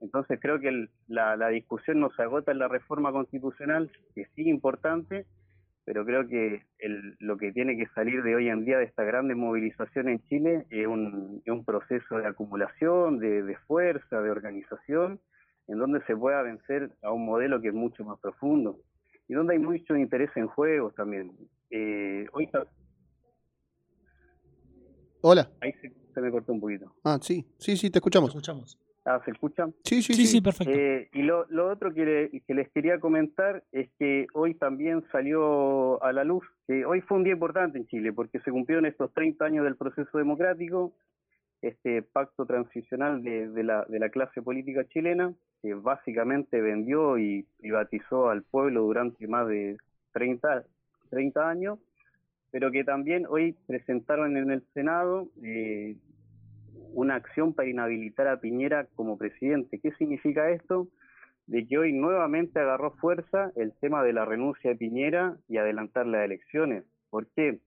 Entonces 0.00 0.38
creo 0.40 0.60
que 0.60 0.88
la, 1.08 1.36
la 1.36 1.48
discusión 1.48 2.00
no 2.00 2.10
se 2.10 2.22
agota 2.22 2.52
en 2.52 2.58
la 2.58 2.68
reforma 2.68 3.12
constitucional, 3.12 3.90
que 4.14 4.26
sí 4.34 4.48
importante, 4.48 5.26
pero 5.86 6.04
creo 6.04 6.26
que 6.26 6.62
lo 7.20 7.38
que 7.38 7.52
tiene 7.52 7.76
que 7.76 7.86
salir 7.94 8.24
de 8.24 8.34
hoy 8.34 8.48
en 8.48 8.64
día 8.64 8.78
de 8.78 8.84
esta 8.84 9.04
grande 9.04 9.36
movilización 9.36 10.08
en 10.08 10.20
Chile 10.24 10.66
es 10.68 10.84
un, 10.84 11.40
un 11.46 11.64
proceso 11.64 12.18
de 12.18 12.26
acumulación, 12.26 13.20
de, 13.20 13.56
fuerza, 13.68 14.20
de 14.20 14.30
organización, 14.30 15.20
en 15.68 15.78
donde 15.78 16.02
se 16.06 16.16
pueda 16.16 16.42
vencer 16.42 16.90
a 17.02 17.12
un 17.12 17.24
modelo 17.24 17.60
que 17.60 17.68
es 17.68 17.74
mucho 17.74 18.04
más 18.04 18.18
profundo 18.18 18.80
y 19.28 19.34
donde 19.34 19.54
hay 19.54 19.60
mucho 19.60 19.96
interés 19.96 20.30
en 20.34 20.48
juegos 20.48 20.92
también. 20.96 21.30
Eh, 21.70 22.26
hoy 22.32 22.48
Hola. 25.28 25.50
Ahí 25.60 25.72
se, 25.82 25.92
se, 26.14 26.20
me 26.20 26.30
cortó 26.30 26.52
un 26.52 26.60
poquito. 26.60 26.92
Ah, 27.02 27.18
sí, 27.20 27.44
sí, 27.58 27.76
sí, 27.76 27.90
te 27.90 27.98
escuchamos. 27.98 28.30
Te 28.30 28.38
escuchamos. 28.38 28.78
Ah, 29.04 29.20
¿se 29.24 29.32
escucha? 29.32 29.66
Sí, 29.82 30.00
sí, 30.00 30.14
sí, 30.14 30.40
perfecto. 30.40 30.72
Eh, 30.72 31.08
y 31.14 31.22
lo, 31.22 31.46
otro 31.68 31.92
que, 31.92 32.30
les 32.46 32.68
quería 32.70 33.00
comentar 33.00 33.64
es 33.72 33.88
que 33.98 34.28
hoy 34.34 34.54
también 34.54 35.04
salió 35.10 36.00
a 36.04 36.12
la 36.12 36.22
luz, 36.22 36.44
que 36.68 36.84
hoy 36.84 37.00
fue 37.00 37.16
un 37.16 37.24
día 37.24 37.32
importante 37.32 37.76
en 37.76 37.88
Chile, 37.88 38.12
porque 38.12 38.38
se 38.40 38.52
cumplieron 38.52 38.86
estos 38.86 39.12
30 39.14 39.44
años 39.44 39.64
del 39.64 39.74
proceso 39.74 40.16
democrático 40.16 40.92
este 41.60 42.02
pacto 42.02 42.46
transicional 42.46 43.24
de, 43.24 43.64
la, 43.64 43.84
de 43.88 43.98
la 43.98 44.10
clase 44.10 44.42
política 44.42 44.86
chilena, 44.86 45.34
que 45.60 45.74
básicamente 45.74 46.60
vendió 46.60 47.18
y 47.18 47.46
privatizó 47.58 48.28
al 48.28 48.44
pueblo 48.44 48.82
durante 48.82 49.26
más 49.26 49.48
de 49.48 49.76
30, 50.12 50.64
30 51.10 51.48
años, 51.48 51.78
pero 52.50 52.70
que 52.70 52.84
también 52.84 53.26
hoy 53.28 53.56
presentaron 53.66 54.36
en 54.36 54.50
el 54.50 54.62
Senado 54.72 55.28
eh, 55.42 55.96
una 56.92 57.16
acción 57.16 57.52
para 57.52 57.68
inhabilitar 57.68 58.26
a 58.28 58.40
Piñera 58.40 58.86
como 58.94 59.18
presidente. 59.18 59.80
¿Qué 59.80 59.92
significa 59.92 60.50
esto? 60.50 60.88
De 61.46 61.66
que 61.66 61.78
hoy 61.78 61.92
nuevamente 61.92 62.58
agarró 62.58 62.92
fuerza 62.92 63.52
el 63.56 63.72
tema 63.80 64.02
de 64.02 64.12
la 64.12 64.24
renuncia 64.24 64.70
de 64.70 64.76
Piñera 64.76 65.36
y 65.48 65.58
adelantar 65.58 66.06
las 66.06 66.24
elecciones. 66.24 66.84
¿Por 67.10 67.26
qué? 67.28 67.60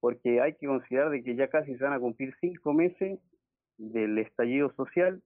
Porque 0.00 0.40
hay 0.40 0.54
que 0.54 0.66
considerar 0.66 1.10
de 1.10 1.22
que 1.22 1.34
ya 1.34 1.48
casi 1.48 1.76
se 1.76 1.84
van 1.84 1.94
a 1.94 1.98
cumplir 1.98 2.34
cinco 2.40 2.72
meses 2.72 3.18
del 3.78 4.18
estallido 4.18 4.72
social, 4.74 5.22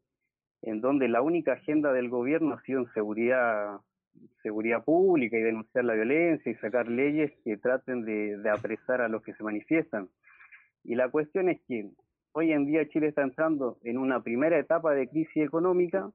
en 0.63 0.81
donde 0.81 1.09
la 1.09 1.23
única 1.23 1.55
agenda 1.55 1.93
del 1.93 2.09
gobierno 2.09 2.55
ha 2.55 2.63
sido 2.63 2.81
en 2.81 2.93
seguridad 2.93 3.81
seguridad 4.43 4.85
pública 4.85 5.37
y 5.37 5.43
denunciar 5.43 5.85
la 5.85 5.95
violencia 5.95 6.51
y 6.51 6.55
sacar 6.57 6.89
leyes 6.89 7.33
que 7.45 7.57
traten 7.57 8.05
de, 8.05 8.43
apresar 8.51 9.01
a 9.01 9.09
los 9.09 9.23
que 9.23 9.35
se 9.35 9.43
manifiestan. 9.43 10.09
Y 10.85 10.95
la 10.95 11.09
cuestión 11.11 11.49
es 11.49 11.61
que 11.69 11.91
hoy 12.33 12.53
en 12.53 12.67
día 12.67 12.89
Chile 12.89 13.09
está 13.09 13.23
entrando 13.23 13.79
en 13.85 13.99
una 13.99 14.23
primera 14.23 14.59
etapa 14.59 14.93
de 14.95 15.09
crisis 15.09 15.45
económica 15.45 16.11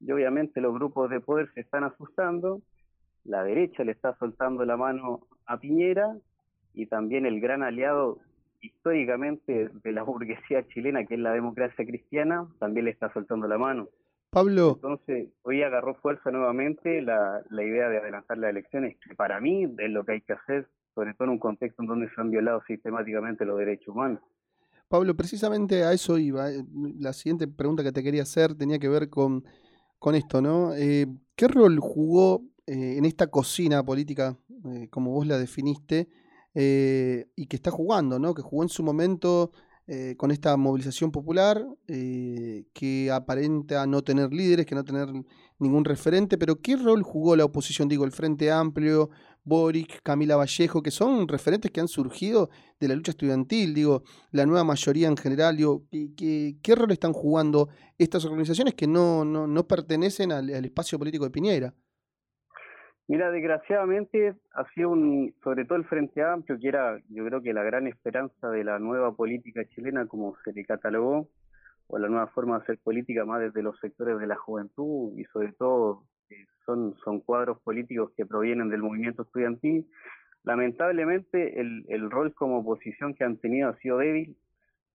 y 0.00 0.12
obviamente 0.12 0.60
los 0.60 0.74
grupos 0.74 1.10
de 1.10 1.20
poder 1.20 1.50
se 1.54 1.60
están 1.60 1.84
asustando, 1.84 2.60
la 3.24 3.42
derecha 3.42 3.84
le 3.84 3.92
está 3.92 4.14
soltando 4.18 4.64
la 4.64 4.76
mano 4.76 5.26
a 5.46 5.58
Piñera 5.58 6.16
y 6.74 6.86
también 6.86 7.26
el 7.26 7.40
gran 7.40 7.62
aliado 7.62 8.20
históricamente 8.60 9.70
de 9.82 9.92
la 9.92 10.02
burguesía 10.02 10.66
chilena, 10.68 11.04
que 11.04 11.14
es 11.14 11.20
la 11.20 11.32
democracia 11.32 11.84
cristiana, 11.84 12.46
también 12.58 12.86
le 12.86 12.92
está 12.92 13.12
soltando 13.12 13.46
la 13.46 13.58
mano. 13.58 13.88
Pablo. 14.34 14.72
Entonces, 14.74 15.28
hoy 15.42 15.62
agarró 15.62 15.94
fuerza 15.94 16.30
nuevamente 16.32 17.00
la, 17.00 17.40
la 17.50 17.62
idea 17.62 17.88
de 17.88 17.98
adelantar 17.98 18.36
las 18.36 18.50
elecciones, 18.50 18.96
que 19.06 19.14
para 19.14 19.40
mí 19.40 19.64
es 19.64 19.90
lo 19.90 20.04
que 20.04 20.12
hay 20.12 20.20
que 20.22 20.32
hacer, 20.32 20.68
sobre 20.94 21.14
todo 21.14 21.26
en 21.26 21.30
un 21.30 21.38
contexto 21.38 21.82
en 21.82 21.88
donde 21.88 22.08
se 22.08 22.20
han 22.20 22.30
violado 22.30 22.60
sistemáticamente 22.66 23.44
los 23.44 23.58
derechos 23.58 23.88
humanos. 23.88 24.20
Pablo, 24.88 25.14
precisamente 25.14 25.84
a 25.84 25.92
eso 25.92 26.18
iba. 26.18 26.50
Eh, 26.50 26.64
la 26.98 27.12
siguiente 27.12 27.46
pregunta 27.46 27.84
que 27.84 27.92
te 27.92 28.02
quería 28.02 28.22
hacer 28.22 28.54
tenía 28.54 28.78
que 28.78 28.88
ver 28.88 29.08
con, 29.08 29.44
con 29.98 30.14
esto, 30.16 30.42
¿no? 30.42 30.74
Eh, 30.74 31.06
¿Qué 31.36 31.48
rol 31.48 31.78
jugó 31.80 32.42
eh, 32.66 32.96
en 32.98 33.04
esta 33.04 33.28
cocina 33.28 33.84
política, 33.84 34.36
como 34.90 35.12
vos 35.12 35.26
la 35.26 35.38
definiste, 35.38 36.08
y 36.54 37.46
que 37.46 37.56
está 37.56 37.70
jugando, 37.70 38.18
¿no? 38.18 38.32
Que 38.34 38.42
jugó 38.42 38.62
en 38.62 38.68
su 38.68 38.82
momento 38.82 39.52
con 40.16 40.30
esta 40.30 40.56
movilización 40.56 41.10
popular, 41.10 41.66
que 41.86 43.10
aparenta 43.12 43.86
no 43.86 44.02
tener 44.02 44.32
líderes, 44.32 44.64
que 44.64 44.74
no 44.74 44.84
tener 44.84 45.08
ningún 45.58 45.84
referente, 45.84 46.38
pero 46.38 46.60
¿qué 46.60 46.76
rol 46.76 47.02
jugó 47.02 47.36
la 47.36 47.44
oposición? 47.44 47.88
Digo, 47.88 48.04
el 48.04 48.12
Frente 48.12 48.50
Amplio, 48.50 49.10
Boric, 49.44 50.02
Camila 50.02 50.36
Vallejo, 50.36 50.82
que 50.82 50.90
son 50.90 51.28
referentes 51.28 51.70
que 51.70 51.80
han 51.80 51.88
surgido 51.88 52.48
de 52.80 52.88
la 52.88 52.94
lucha 52.94 53.10
estudiantil, 53.10 53.74
digo, 53.74 54.02
la 54.30 54.46
nueva 54.46 54.64
mayoría 54.64 55.08
en 55.08 55.16
general, 55.16 55.56
digo, 55.56 55.84
¿qué, 55.90 56.74
rol 56.74 56.90
están 56.90 57.12
jugando 57.12 57.68
estas 57.98 58.24
organizaciones 58.24 58.74
que 58.74 58.86
no, 58.86 59.24
no, 59.24 59.46
no 59.46 59.66
pertenecen 59.66 60.32
al, 60.32 60.50
espacio 60.64 60.98
político 60.98 61.24
de 61.24 61.30
Piñera? 61.30 61.74
Mira, 63.06 63.30
desgraciadamente 63.30 64.34
ha 64.54 64.64
sido 64.70 64.90
un, 64.90 65.34
sobre 65.42 65.66
todo 65.66 65.76
el 65.76 65.84
Frente 65.84 66.22
Amplio, 66.22 66.58
que 66.58 66.68
era 66.68 66.98
yo 67.10 67.24
creo 67.26 67.42
que 67.42 67.52
la 67.52 67.62
gran 67.62 67.86
esperanza 67.86 68.48
de 68.50 68.64
la 68.64 68.78
nueva 68.78 69.14
política 69.14 69.64
chilena, 69.66 70.06
como 70.06 70.36
se 70.42 70.52
le 70.52 70.64
catalogó, 70.64 71.28
o 71.86 71.98
la 71.98 72.08
nueva 72.08 72.28
forma 72.28 72.56
de 72.56 72.62
hacer 72.62 72.78
política 72.78 73.24
más 73.24 73.40
desde 73.40 73.62
los 73.62 73.78
sectores 73.78 74.18
de 74.18 74.26
la 74.26 74.36
juventud 74.36 75.12
y 75.18 75.24
sobre 75.24 75.52
todo 75.52 76.04
son, 76.64 76.96
son 77.04 77.20
cuadros 77.20 77.60
políticos 77.60 78.10
que 78.16 78.24
provienen 78.24 78.70
del 78.70 78.82
movimiento 78.82 79.22
estudiantil. 79.22 79.86
Lamentablemente 80.44 81.60
el, 81.60 81.84
el 81.88 82.10
rol 82.10 82.34
como 82.34 82.60
oposición 82.60 83.14
que 83.14 83.24
han 83.24 83.36
tenido 83.36 83.68
ha 83.68 83.76
sido 83.76 83.98
débil, 83.98 84.36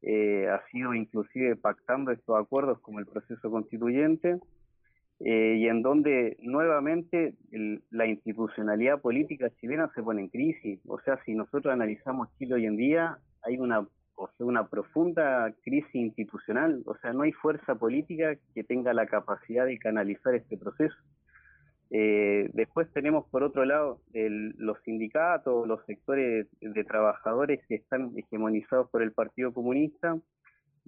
eh, 0.02 0.48
ha 0.50 0.66
sido 0.72 0.94
inclusive 0.94 1.56
pactando 1.56 2.12
estos 2.12 2.40
acuerdos 2.40 2.80
como 2.80 3.00
el 3.00 3.06
proceso 3.06 3.52
constituyente, 3.52 4.40
eh, 5.22 5.56
y 5.58 5.68
en 5.68 5.82
donde 5.82 6.38
nuevamente 6.40 7.36
la 7.90 8.06
institucionalidad 8.06 9.02
política 9.02 9.50
chilena 9.60 9.92
se 9.94 10.02
pone 10.02 10.22
en 10.22 10.30
crisis. 10.30 10.80
O 10.88 11.00
sea, 11.02 11.22
si 11.26 11.36
nosotros 11.36 11.74
analizamos 11.74 12.30
Chile 12.38 12.56
hoy 12.56 12.66
en 12.66 12.78
día, 12.78 13.18
hay 13.44 13.58
una, 13.58 13.82
o 14.16 14.30
sea, 14.38 14.46
una 14.46 14.68
profunda 14.68 15.54
crisis 15.64 15.94
institucional, 15.94 16.84
o 16.86 16.96
sea, 16.98 17.12
no 17.12 17.24
hay 17.24 17.34
fuerza 17.34 17.76
política 17.76 18.38
que 18.54 18.64
tenga 18.64 18.94
la 18.94 19.08
capacidad 19.08 19.66
de 19.66 19.78
canalizar 19.78 20.36
este 20.36 20.58
proceso. 20.58 20.96
Eh, 21.92 22.50
después 22.54 22.88
tenemos 22.94 23.28
por 23.30 23.44
otro 23.44 23.66
lado 23.66 24.00
los 24.14 24.78
sindicatos, 24.84 25.68
los 25.68 25.84
sectores 25.86 26.48
de 26.62 26.84
trabajadores 26.84 27.60
que 27.68 27.76
están 27.76 28.14
hegemonizados 28.16 28.90
por 28.90 29.02
el 29.02 29.12
Partido 29.12 29.54
Comunista. 29.54 30.16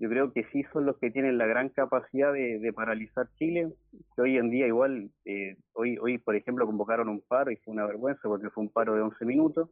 Yo 0.02 0.10
creo 0.10 0.34
que 0.34 0.46
sí 0.52 0.64
son 0.74 0.88
los 0.88 0.98
que 0.98 1.12
tienen 1.12 1.38
la 1.38 1.46
gran 1.46 1.70
capacidad 1.70 2.34
de, 2.34 2.74
paralizar 2.74 3.30
Chile, 3.36 3.72
que 4.16 4.22
hoy 4.24 4.36
en 4.38 4.50
día 4.50 4.66
igual, 4.66 5.12
eh, 5.26 5.58
hoy, 5.74 5.96
hoy 6.02 6.18
por 6.18 6.36
ejemplo 6.36 6.66
convocaron 6.66 7.08
un 7.08 7.22
paro 7.22 7.52
y 7.52 7.58
fue 7.58 7.72
una 7.72 7.86
vergüenza 7.86 8.24
porque 8.24 8.50
fue 8.50 8.64
un 8.64 8.72
paro 8.72 8.96
de 8.96 9.02
11 9.02 9.24
minutos. 9.26 9.70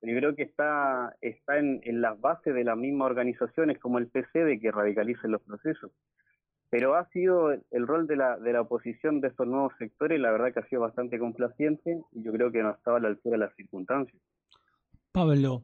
Yo 0.00 0.16
creo 0.16 0.36
que 0.36 0.44
está, 0.44 1.12
está 1.20 1.58
en, 1.58 1.80
en 1.82 2.00
las 2.00 2.20
bases 2.20 2.54
de 2.54 2.62
las 2.62 2.76
mismas 2.76 3.06
organizaciones 3.06 3.80
como 3.80 3.98
el 3.98 4.06
PC 4.06 4.44
de 4.44 4.60
que 4.60 4.70
radicalicen 4.70 5.32
los 5.32 5.42
procesos 5.42 5.90
pero 6.70 6.94
ha 6.96 7.08
sido 7.08 7.50
el 7.50 7.86
rol 7.86 8.06
de 8.06 8.16
la, 8.16 8.38
de 8.38 8.52
la 8.52 8.60
oposición 8.60 9.20
de 9.20 9.28
estos 9.28 9.46
nuevos 9.46 9.72
sectores, 9.78 10.20
la 10.20 10.30
verdad 10.30 10.52
que 10.52 10.60
ha 10.60 10.68
sido 10.68 10.82
bastante 10.82 11.18
complaciente 11.18 11.98
y 12.12 12.22
yo 12.22 12.30
creo 12.32 12.52
que 12.52 12.62
no 12.62 12.72
estaba 12.72 12.98
a 12.98 13.00
la 13.00 13.08
altura 13.08 13.38
de 13.38 13.46
las 13.46 13.56
circunstancias. 13.56 14.20
Pablo, 15.12 15.62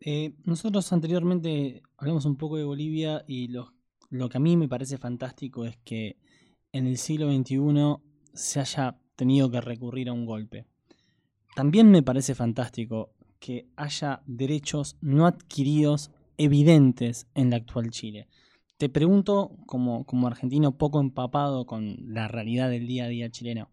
eh, 0.00 0.34
nosotros 0.44 0.92
anteriormente 0.92 1.82
hablamos 1.96 2.24
un 2.24 2.36
poco 2.36 2.56
de 2.56 2.64
Bolivia 2.64 3.24
y 3.26 3.48
lo, 3.48 3.72
lo 4.10 4.28
que 4.28 4.36
a 4.36 4.40
mí 4.40 4.56
me 4.56 4.68
parece 4.68 4.98
fantástico 4.98 5.64
es 5.64 5.76
que 5.84 6.16
en 6.72 6.86
el 6.86 6.98
siglo 6.98 7.32
XXI 7.32 7.96
se 8.34 8.60
haya 8.60 8.98
tenido 9.16 9.50
que 9.50 9.60
recurrir 9.60 10.08
a 10.08 10.12
un 10.12 10.26
golpe. 10.26 10.66
También 11.54 11.90
me 11.90 12.02
parece 12.02 12.34
fantástico 12.34 13.14
que 13.38 13.68
haya 13.76 14.22
derechos 14.26 14.96
no 15.00 15.26
adquiridos 15.26 16.10
evidentes 16.36 17.26
en 17.34 17.50
la 17.50 17.56
actual 17.56 17.90
Chile. 17.90 18.28
Te 18.76 18.90
pregunto, 18.90 19.56
como, 19.64 20.04
como 20.04 20.26
argentino 20.26 20.76
poco 20.76 21.00
empapado 21.00 21.64
con 21.64 21.96
la 22.12 22.28
realidad 22.28 22.68
del 22.68 22.86
día 22.86 23.04
a 23.04 23.08
día 23.08 23.30
chileno, 23.30 23.70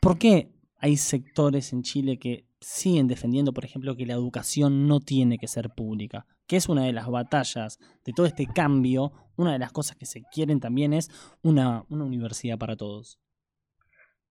¿por 0.00 0.16
qué 0.16 0.50
hay 0.78 0.96
sectores 0.96 1.72
en 1.74 1.82
Chile 1.82 2.18
que 2.18 2.47
siguen 2.60 3.08
defendiendo, 3.08 3.52
por 3.52 3.64
ejemplo, 3.64 3.96
que 3.96 4.06
la 4.06 4.14
educación 4.14 4.86
no 4.86 5.00
tiene 5.00 5.38
que 5.38 5.48
ser 5.48 5.70
pública? 5.70 6.26
Que 6.46 6.56
es 6.56 6.68
una 6.68 6.84
de 6.84 6.92
las 6.92 7.08
batallas 7.08 7.78
de 8.04 8.12
todo 8.12 8.26
este 8.26 8.46
cambio. 8.46 9.12
Una 9.36 9.52
de 9.52 9.58
las 9.58 9.72
cosas 9.72 9.96
que 9.96 10.06
se 10.06 10.22
quieren 10.32 10.60
también 10.60 10.92
es 10.92 11.10
una, 11.42 11.84
una 11.88 12.04
universidad 12.04 12.58
para 12.58 12.76
todos. 12.76 13.20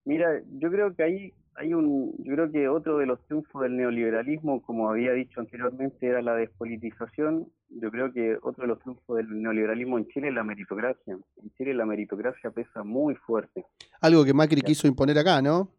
Mira, 0.03 0.41
yo 0.59 0.69
creo 0.69 0.95
que 0.95 1.03
ahí 1.03 1.33
hay 1.57 1.73
un, 1.73 2.13
yo 2.19 2.33
creo 2.33 2.51
que 2.51 2.69
otro 2.69 2.99
de 2.99 3.07
los 3.07 3.19
triunfos 3.25 3.63
del 3.63 3.75
neoliberalismo, 3.75 4.61
como 4.61 4.89
había 4.89 5.11
dicho 5.13 5.39
anteriormente, 5.39 6.05
era 6.05 6.21
la 6.21 6.35
despolitización. 6.35 7.47
Yo 7.69 7.89
creo 7.89 8.13
que 8.13 8.37
otro 8.43 8.61
de 8.61 8.67
los 8.67 8.79
triunfos 8.79 9.17
del 9.17 9.41
neoliberalismo 9.41 9.97
en 9.97 10.07
Chile 10.07 10.27
es 10.27 10.35
la 10.35 10.43
meritocracia. 10.43 11.17
En 11.37 11.51
Chile 11.57 11.73
la 11.73 11.85
meritocracia 11.85 12.51
pesa 12.51 12.83
muy 12.83 13.15
fuerte. 13.15 13.65
Algo 14.01 14.23
que 14.23 14.35
Macri 14.35 14.61
quiso 14.61 14.87
imponer 14.87 15.17
acá, 15.17 15.41
¿no? 15.41 15.71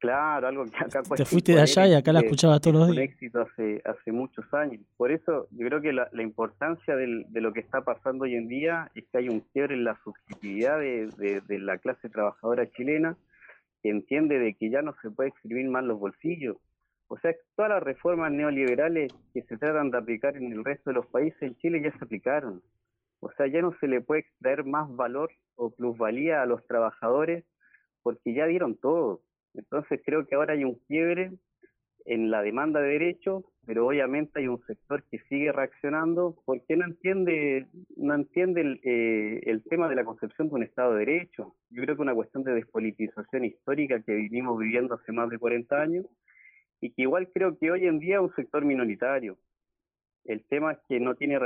Claro, 0.00 0.48
algo 0.48 0.64
que 0.64 0.76
acá 0.76 1.02
Te 1.16 1.24
fuiste 1.24 1.52
de 1.52 1.60
allá 1.60 1.86
y 1.86 1.94
acá 1.94 2.12
la 2.12 2.20
escuchabas 2.20 2.60
todos 2.60 2.76
los 2.76 2.86
días. 2.88 2.96
Un 2.96 3.02
éxito 3.04 3.40
hace, 3.42 3.80
hace 3.84 4.10
muchos 4.10 4.52
años. 4.52 4.80
Por 4.96 5.12
eso 5.12 5.46
yo 5.52 5.66
creo 5.68 5.80
que 5.80 5.92
la, 5.92 6.08
importancia 6.20 6.96
del, 6.96 7.26
de 7.28 7.40
lo 7.40 7.52
que 7.52 7.60
está 7.60 7.82
pasando 7.82 8.24
hoy 8.24 8.34
en 8.34 8.48
día 8.48 8.90
es 8.96 9.04
que 9.10 9.18
hay 9.18 9.28
un 9.28 9.40
quiebre 9.52 9.74
en 9.74 9.84
la 9.84 9.96
subjetividad 10.02 10.80
de, 10.80 11.42
de 11.46 11.58
la 11.60 11.78
clase 11.78 12.08
trabajadora 12.08 12.68
chilena 12.72 13.16
que 13.82 13.90
entiende 13.90 14.40
de 14.40 14.54
que 14.54 14.70
ya 14.70 14.82
no 14.82 14.94
se 15.00 15.10
puede 15.10 15.28
escribir 15.28 15.68
más 15.68 15.84
los 15.84 16.00
bolsillos. 16.00 16.56
O 17.06 17.18
sea, 17.18 17.34
todas 17.56 17.70
las 17.70 17.82
reformas 17.82 18.32
neoliberales 18.32 19.12
que 19.32 19.42
se 19.42 19.56
tratan 19.56 19.90
de 19.90 19.98
aplicar 19.98 20.36
en 20.36 20.52
el 20.52 20.64
resto 20.64 20.90
de 20.90 20.94
los 20.94 21.06
países, 21.06 21.40
en 21.40 21.56
Chile 21.56 21.80
ya 21.82 21.96
se 21.96 22.04
aplicaron. 22.04 22.62
O 23.20 23.30
sea, 23.32 23.46
ya 23.46 23.62
no 23.62 23.74
se 23.80 23.88
le 23.88 24.00
puede 24.00 24.20
extraer 24.22 24.64
más 24.64 24.94
valor 24.94 25.30
o 25.56 25.70
plusvalía 25.70 26.42
a 26.42 26.46
los 26.46 26.66
trabajadores 26.66 27.44
porque 28.02 28.34
ya 28.34 28.46
dieron 28.46 28.76
todo. 28.76 29.22
Entonces 29.54 30.00
creo 30.04 30.26
que 30.26 30.34
ahora 30.34 30.54
hay 30.54 30.64
un 30.64 30.76
quiebre 30.86 31.32
en 32.04 32.30
la 32.30 32.42
demanda 32.42 32.80
de 32.80 32.92
derechos, 32.92 33.44
pero 33.66 33.86
obviamente 33.86 34.40
hay 34.40 34.48
un 34.48 34.64
sector 34.66 35.04
que 35.10 35.18
sigue 35.28 35.52
reaccionando 35.52 36.36
porque 36.46 36.74
no 36.76 36.86
entiende, 36.86 37.66
no 37.96 38.14
entiende 38.14 38.62
el, 38.62 38.80
eh, 38.82 39.60
tema 39.68 39.88
de 39.88 39.96
la 39.96 40.04
concepción 40.04 40.48
de 40.48 40.54
un 40.54 40.62
Estado 40.62 40.94
de 40.94 41.04
Derecho. 41.04 41.54
Yo 41.68 41.82
creo 41.82 41.96
que 41.96 42.02
una 42.02 42.14
cuestión 42.14 42.44
de 42.44 42.54
despolitización 42.54 43.44
histórica 43.44 44.00
que 44.00 44.14
vivimos 44.14 44.58
viviendo 44.58 44.94
hace 44.94 45.12
más 45.12 45.28
de 45.28 45.38
40 45.38 45.80
años 45.80 46.06
y 46.80 46.90
que 46.92 47.02
igual 47.02 47.28
creo 47.32 47.58
que 47.58 47.70
hoy 47.70 47.86
en 47.86 47.98
día 47.98 48.16
es 48.16 48.22
un 48.22 48.34
sector 48.34 48.64
minoritario. 48.64 49.36
El 50.24 50.44
tema 50.46 50.72
es 50.72 50.78
que 50.88 50.98
no 51.00 51.14
tiene 51.14 51.36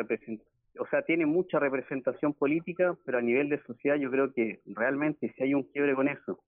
o 0.78 0.86
sea, 0.86 1.02
tiene 1.02 1.26
mucha 1.26 1.58
representación 1.58 2.32
política, 2.34 2.96
pero 3.04 3.18
a 3.18 3.22
nivel 3.22 3.48
de 3.48 3.62
sociedad 3.64 3.96
yo 3.96 4.10
creo 4.10 4.32
que 4.32 4.60
realmente 4.66 5.32
si 5.36 5.42
hay 5.42 5.54
un 5.54 5.64
quiebre 5.64 5.94
con 5.94 6.08
eso. 6.08 6.40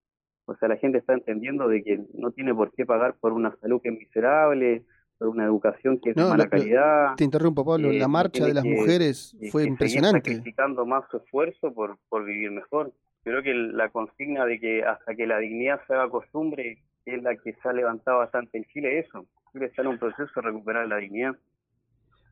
O 0.46 0.54
sea, 0.56 0.68
la 0.68 0.76
gente 0.76 0.98
está 0.98 1.14
entendiendo 1.14 1.68
de 1.68 1.82
que 1.82 2.00
no 2.14 2.30
tiene 2.32 2.54
por 2.54 2.72
qué 2.72 2.84
pagar 2.84 3.16
por 3.18 3.32
una 3.32 3.56
salud 3.60 3.80
que 3.82 3.88
es 3.88 3.98
miserable, 3.98 4.84
por 5.18 5.28
una 5.28 5.44
educación 5.44 5.98
que 6.00 6.10
es 6.10 6.16
de 6.16 6.22
mala 6.22 6.48
calidad. 6.48 7.14
Te 7.16 7.24
interrumpo, 7.24 7.64
Pablo. 7.64 7.90
la 7.92 8.08
marcha 8.08 8.44
de 8.44 8.54
las 8.54 8.64
mujeres 8.64 9.36
fue 9.50 9.64
impresionante. 9.64 10.30
sacrificando 10.30 10.84
más 10.84 11.04
su 11.10 11.16
esfuerzo 11.18 11.72
por, 11.72 11.98
por 12.08 12.24
vivir 12.24 12.50
mejor. 12.50 12.92
Creo 13.22 13.42
que 13.42 13.54
la 13.54 13.88
consigna 13.88 14.44
de 14.44 14.60
que 14.60 14.84
hasta 14.84 15.14
que 15.14 15.26
la 15.26 15.38
dignidad 15.38 15.80
se 15.86 15.94
haga 15.94 16.10
costumbre 16.10 16.82
es 17.06 17.22
la 17.22 17.36
que 17.36 17.54
se 17.54 17.68
ha 17.68 17.72
levantado 17.72 18.18
bastante 18.18 18.58
en 18.58 18.64
Chile, 18.64 18.98
eso. 18.98 19.26
Chile 19.52 19.66
está 19.66 19.82
en 19.82 19.88
un 19.88 19.98
proceso 19.98 20.30
de 20.36 20.42
recuperar 20.42 20.86
la 20.88 20.96
dignidad. 20.96 21.34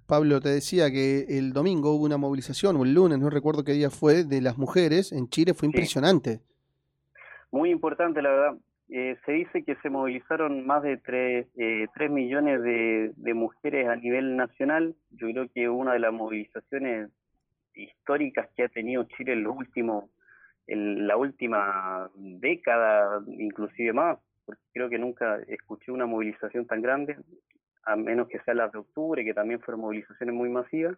Pablo, 0.06 0.40
te 0.40 0.50
decía 0.50 0.90
que 0.90 1.38
el 1.38 1.52
domingo 1.52 1.94
hubo 1.94 2.04
una 2.04 2.18
movilización, 2.18 2.76
o 2.76 2.84
el 2.84 2.92
lunes, 2.92 3.18
no 3.18 3.30
recuerdo 3.30 3.64
qué 3.64 3.72
día 3.72 3.88
fue, 3.88 4.24
de 4.24 4.42
las 4.42 4.58
mujeres 4.58 5.12
en 5.12 5.28
Chile, 5.28 5.54
fue 5.54 5.66
impresionante. 5.66 6.40
Muy 7.52 7.70
importante, 7.70 8.22
la 8.22 8.30
verdad. 8.30 8.58
Eh, 8.88 9.16
se 9.24 9.32
dice 9.32 9.62
que 9.62 9.76
se 9.76 9.90
movilizaron 9.90 10.66
más 10.66 10.82
de 10.82 10.96
3, 10.96 11.46
eh, 11.56 11.88
millones 12.10 12.62
de, 12.62 13.12
de, 13.14 13.34
mujeres 13.34 13.88
a 13.88 13.96
nivel 13.96 14.36
nacional. 14.36 14.96
Yo 15.10 15.28
creo 15.30 15.48
que 15.54 15.68
una 15.68 15.92
de 15.92 16.00
las 16.00 16.12
movilizaciones 16.12 17.10
históricas 17.74 18.48
que 18.56 18.64
ha 18.64 18.68
tenido 18.68 19.04
Chile 19.04 19.34
en 19.34 19.44
los 19.44 19.56
últimos, 19.56 20.10
la 20.66 21.16
última 21.16 22.10
década, 22.16 23.22
inclusive 23.26 23.92
más, 23.92 24.18
porque 24.44 24.62
creo 24.72 24.88
que 24.88 24.98
nunca 24.98 25.38
escuché 25.46 25.92
una 25.92 26.06
movilización 26.06 26.66
tan 26.66 26.82
grande 26.82 27.16
a 27.84 27.96
menos 27.96 28.28
que 28.28 28.40
sea 28.40 28.54
las 28.54 28.72
de 28.72 28.78
octubre, 28.78 29.24
que 29.24 29.34
también 29.34 29.60
fueron 29.60 29.80
movilizaciones 29.80 30.34
muy 30.34 30.48
masivas, 30.48 30.96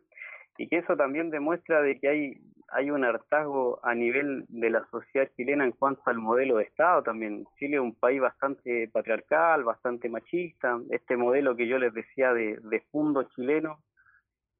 y 0.56 0.68
que 0.68 0.78
eso 0.78 0.96
también 0.96 1.30
demuestra 1.30 1.82
de 1.82 1.98
que 1.98 2.08
hay, 2.08 2.38
hay 2.68 2.90
un 2.90 3.04
hartazgo 3.04 3.80
a 3.82 3.94
nivel 3.94 4.44
de 4.48 4.70
la 4.70 4.84
sociedad 4.90 5.28
chilena 5.36 5.64
en 5.64 5.72
cuanto 5.72 6.02
al 6.06 6.18
modelo 6.18 6.56
de 6.56 6.64
Estado 6.64 7.02
también. 7.02 7.46
Chile 7.58 7.76
es 7.76 7.82
un 7.82 7.94
país 7.94 8.20
bastante 8.20 8.88
patriarcal, 8.88 9.64
bastante 9.64 10.08
machista, 10.08 10.78
este 10.90 11.16
modelo 11.16 11.56
que 11.56 11.66
yo 11.66 11.78
les 11.78 11.92
decía 11.92 12.32
de, 12.32 12.58
de 12.62 12.80
fondo 12.92 13.24
chileno 13.34 13.78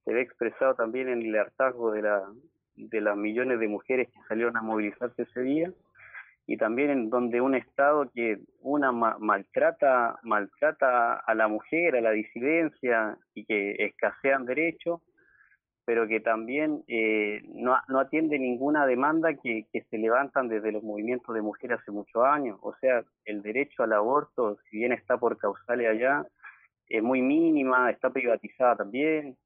se 0.04 0.12
ve 0.12 0.20
expresado 0.20 0.74
también 0.74 1.08
en 1.08 1.22
el 1.22 1.34
hartazgo 1.36 1.90
de, 1.92 2.02
la, 2.02 2.22
de 2.76 3.00
las 3.00 3.16
millones 3.16 3.58
de 3.58 3.68
mujeres 3.68 4.08
que 4.08 4.28
salieron 4.28 4.56
a 4.56 4.62
movilizarse 4.62 5.22
ese 5.22 5.40
día 5.40 5.72
y 6.46 6.58
también 6.58 6.90
en 6.90 7.10
donde 7.10 7.40
un 7.40 7.54
Estado 7.54 8.10
que 8.14 8.38
una 8.60 8.92
maltrata, 8.92 10.18
maltrata 10.22 11.14
a 11.14 11.34
la 11.34 11.48
mujer, 11.48 11.96
a 11.96 12.02
la 12.02 12.10
disidencia 12.10 13.16
y 13.34 13.46
que 13.46 13.76
escasean 13.78 14.44
derechos, 14.44 15.00
pero 15.84 16.08
que 16.08 16.20
también 16.20 16.82
eh, 16.88 17.42
no, 17.48 17.76
no, 17.88 18.00
atiende 18.00 18.38
ninguna 18.38 18.86
demanda 18.86 19.34
que, 19.34 19.66
que, 19.72 19.82
se 19.90 19.98
levantan 19.98 20.48
desde 20.48 20.72
los 20.72 20.82
movimientos 20.82 21.34
de 21.34 21.42
mujeres 21.42 21.80
hace 21.80 21.90
muchos 21.90 22.24
años. 22.24 22.58
O 22.62 22.74
sea, 22.80 23.04
el 23.24 23.42
derecho 23.42 23.82
al 23.82 23.92
aborto, 23.92 24.56
si 24.70 24.78
bien 24.78 24.92
está 24.92 25.18
por 25.18 25.36
causales 25.36 25.88
allá, 25.88 26.26
es 26.88 27.02
muy 27.02 27.22
mínima, 27.22 27.90
está 27.90 28.10
privatizada 28.10 28.76
también, 28.76 29.36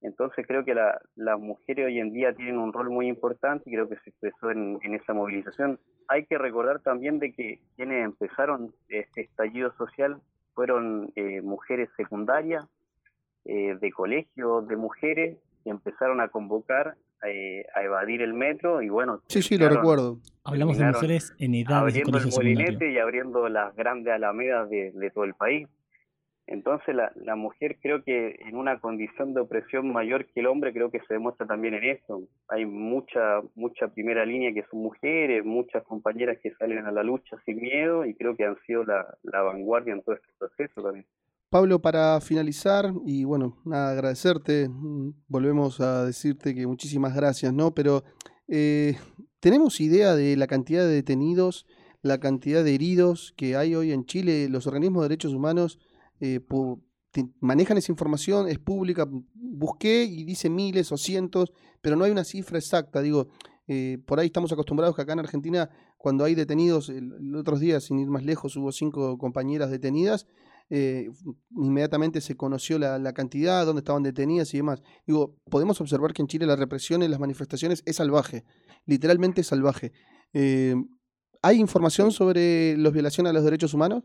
entonces 0.00 0.46
creo 0.46 0.64
que 0.64 0.74
la, 0.74 1.00
las 1.16 1.40
mujeres 1.40 1.86
hoy 1.86 1.98
en 1.98 2.12
día 2.12 2.32
tienen 2.32 2.58
un 2.58 2.72
rol 2.72 2.90
muy 2.90 3.08
importante 3.08 3.68
y 3.68 3.72
creo 3.72 3.88
que 3.88 3.96
se 3.96 4.10
expresó 4.10 4.50
en, 4.50 4.78
esa 4.82 5.12
movilización. 5.12 5.80
Hay 6.06 6.24
que 6.26 6.38
recordar 6.38 6.80
también 6.80 7.18
de 7.18 7.32
que 7.32 7.60
quienes 7.76 8.04
empezaron 8.04 8.72
este 8.88 9.22
estallido 9.22 9.72
social 9.76 10.20
fueron 10.54 11.12
eh, 11.16 11.42
mujeres 11.42 11.88
secundarias, 11.96 12.64
eh, 13.44 13.76
de 13.80 13.90
colegios 13.90 14.68
de 14.68 14.76
mujeres, 14.76 15.38
empezaron 15.70 16.20
a 16.20 16.28
convocar 16.28 16.96
eh, 17.26 17.64
a 17.74 17.82
evadir 17.82 18.22
el 18.22 18.34
metro 18.34 18.82
y 18.82 18.88
bueno. 18.88 19.22
Sí, 19.28 19.42
sí, 19.42 19.58
lo 19.58 19.68
recuerdo. 19.68 20.18
Hablamos 20.44 20.78
de 20.78 20.86
mujeres 20.86 21.34
en 21.38 21.54
edad 21.54 21.78
Abriendo 21.78 22.18
el 22.18 22.28
molinete 22.28 22.92
y 22.92 22.98
abriendo 22.98 23.48
las 23.48 23.74
grandes 23.74 24.12
alamedas 24.12 24.70
de 24.70 25.10
todo 25.14 25.24
el 25.24 25.34
país. 25.34 25.68
Entonces 26.48 26.94
la, 26.94 27.12
la, 27.14 27.36
mujer 27.36 27.76
creo 27.82 28.02
que 28.02 28.38
en 28.40 28.56
una 28.56 28.80
condición 28.80 29.34
de 29.34 29.42
opresión 29.42 29.92
mayor 29.92 30.24
que 30.24 30.40
el 30.40 30.46
hombre 30.46 30.72
creo 30.72 30.90
que 30.90 31.00
se 31.00 31.12
demuestra 31.12 31.46
también 31.46 31.74
en 31.74 31.84
eso. 31.84 32.22
Hay 32.48 32.64
mucha 32.64 33.42
mucha 33.54 33.88
primera 33.88 34.24
línea 34.24 34.54
que 34.54 34.64
son 34.70 34.80
mujeres, 34.80 35.44
muchas 35.44 35.84
compañeras 35.84 36.38
que 36.42 36.54
salen 36.54 36.86
a 36.86 36.90
la 36.90 37.02
lucha 37.02 37.36
sin 37.44 37.60
miedo 37.60 38.06
y 38.06 38.14
creo 38.14 38.34
que 38.34 38.46
han 38.46 38.56
sido 38.66 38.82
la, 38.84 39.06
la 39.24 39.42
vanguardia 39.42 39.92
en 39.92 40.02
todo 40.02 40.14
este 40.14 40.28
proceso 40.38 40.82
también. 40.82 41.04
Pablo, 41.50 41.80
para 41.80 42.20
finalizar, 42.20 42.92
y 43.06 43.24
bueno, 43.24 43.56
nada, 43.64 43.92
agradecerte, 43.92 44.68
mm, 44.68 45.14
volvemos 45.28 45.80
a 45.80 46.04
decirte 46.04 46.54
que 46.54 46.66
muchísimas 46.66 47.14
gracias, 47.14 47.54
¿no? 47.54 47.74
Pero 47.74 48.04
eh, 48.48 48.98
¿tenemos 49.40 49.80
idea 49.80 50.14
de 50.14 50.36
la 50.36 50.46
cantidad 50.46 50.82
de 50.82 50.92
detenidos, 50.92 51.66
la 52.02 52.18
cantidad 52.18 52.62
de 52.62 52.74
heridos 52.74 53.32
que 53.34 53.56
hay 53.56 53.74
hoy 53.74 53.92
en 53.92 54.04
Chile? 54.04 54.48
Los 54.50 54.66
organismos 54.66 55.02
de 55.02 55.08
derechos 55.08 55.32
humanos 55.32 55.78
eh, 56.20 56.40
manejan 57.40 57.78
esa 57.78 57.92
información, 57.92 58.46
es 58.48 58.58
pública. 58.58 59.08
Busqué 59.34 60.04
y 60.04 60.24
dice 60.24 60.50
miles 60.50 60.92
o 60.92 60.98
cientos, 60.98 61.52
pero 61.80 61.96
no 61.96 62.04
hay 62.04 62.10
una 62.10 62.24
cifra 62.24 62.58
exacta. 62.58 63.00
Digo, 63.00 63.28
eh, 63.66 63.98
por 64.06 64.20
ahí 64.20 64.26
estamos 64.26 64.52
acostumbrados 64.52 64.94
que 64.94 65.02
acá 65.02 65.14
en 65.14 65.20
Argentina, 65.20 65.70
cuando 65.96 66.24
hay 66.24 66.34
detenidos, 66.34 66.90
el, 66.90 67.34
otros 67.34 67.60
días, 67.60 67.84
sin 67.84 67.98
ir 67.98 68.08
más 68.08 68.24
lejos, 68.24 68.54
hubo 68.56 68.70
cinco 68.70 69.16
compañeras 69.16 69.70
detenidas. 69.70 70.26
Eh, 70.70 71.08
inmediatamente 71.50 72.20
se 72.20 72.36
conoció 72.36 72.78
la, 72.78 73.12
cantidad, 73.12 73.64
dónde 73.64 73.80
estaban 73.80 74.02
detenidas 74.02 74.52
y 74.54 74.58
demás. 74.58 74.82
Digo, 75.06 75.34
podemos 75.50 75.80
observar 75.80 76.12
que 76.12 76.22
en 76.22 76.28
Chile 76.28 76.46
la 76.46 76.56
represión 76.56 77.02
en 77.02 77.10
las 77.10 77.20
manifestaciones 77.20 77.82
es 77.86 77.96
salvaje, 77.96 78.44
literalmente 78.86 79.42
salvaje. 79.42 79.92
¿Hay 81.42 81.60
información 81.60 82.10
sobre 82.10 82.76
las 82.76 82.92
violaciones 82.92 83.30
a 83.30 83.32
los 83.32 83.44
derechos 83.44 83.72
humanos? 83.72 84.04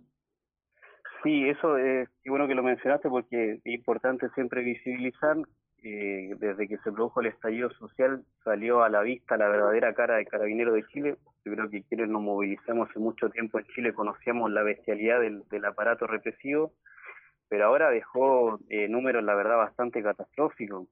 Sí, 1.23 1.47
eso 1.47 1.77
es 1.77 2.09
bueno 2.25 2.47
que 2.47 2.55
lo 2.55 2.63
mencionaste 2.63 3.09
porque 3.09 3.53
es 3.63 3.65
importante 3.65 4.27
siempre 4.35 4.61
visibilizar. 4.61 5.37
Eh, 5.85 6.35
desde 6.39 6.69
que 6.69 6.77
se 6.77 6.93
produjo 6.93 7.19
el 7.19 7.27
estallido 7.27 7.69
social 7.71 8.23
salió 8.45 8.83
a 8.83 8.89
la 8.89 9.01
vista 9.01 9.35
la 9.35 9.49
verdadera 9.49 9.93
cara 9.93 10.15
de 10.15 10.25
Carabinero 10.25 10.71
de 10.71 10.85
Chile. 10.87 11.17
Yo 11.43 11.51
creo 11.51 11.69
que 11.69 11.83
quienes 11.83 12.07
nos 12.07 12.21
movilizamos 12.21 12.89
hace 12.89 12.99
mucho 12.99 13.29
tiempo 13.29 13.59
en 13.59 13.65
Chile 13.65 13.93
conocíamos 13.93 14.49
la 14.49 14.63
bestialidad 14.63 15.19
del, 15.19 15.65
aparato 15.65 16.07
represivo, 16.07 16.71
pero 17.49 17.65
ahora 17.65 17.89
dejó 17.89 18.59
eh, 18.69 18.87
números, 18.87 19.25
la 19.25 19.35
verdad, 19.35 19.57
bastante 19.57 20.01
catastróficos. 20.01 20.87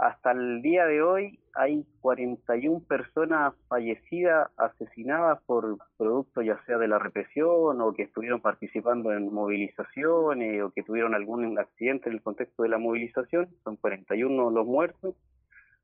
Hasta 0.00 0.30
el 0.30 0.62
día 0.62 0.86
de 0.86 1.02
hoy 1.02 1.38
hay 1.52 1.84
41 2.00 2.80
personas 2.88 3.52
fallecidas, 3.68 4.48
asesinadas 4.56 5.42
por 5.42 5.76
producto 5.98 6.40
ya 6.40 6.58
sea 6.64 6.78
de 6.78 6.88
la 6.88 6.98
represión 6.98 7.78
o 7.82 7.92
que 7.92 8.04
estuvieron 8.04 8.40
participando 8.40 9.12
en 9.12 9.30
movilizaciones 9.30 10.62
o 10.62 10.70
que 10.70 10.84
tuvieron 10.84 11.14
algún 11.14 11.58
accidente 11.58 12.08
en 12.08 12.14
el 12.14 12.22
contexto 12.22 12.62
de 12.62 12.70
la 12.70 12.78
movilización. 12.78 13.50
Son 13.62 13.76
41 13.76 14.48
los 14.48 14.66
muertos. 14.66 15.16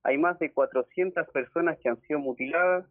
Hay 0.02 0.16
más 0.16 0.38
de 0.38 0.50
400 0.50 1.28
personas 1.28 1.76
que 1.78 1.90
han 1.90 2.00
sido 2.00 2.18
mutiladas 2.18 2.86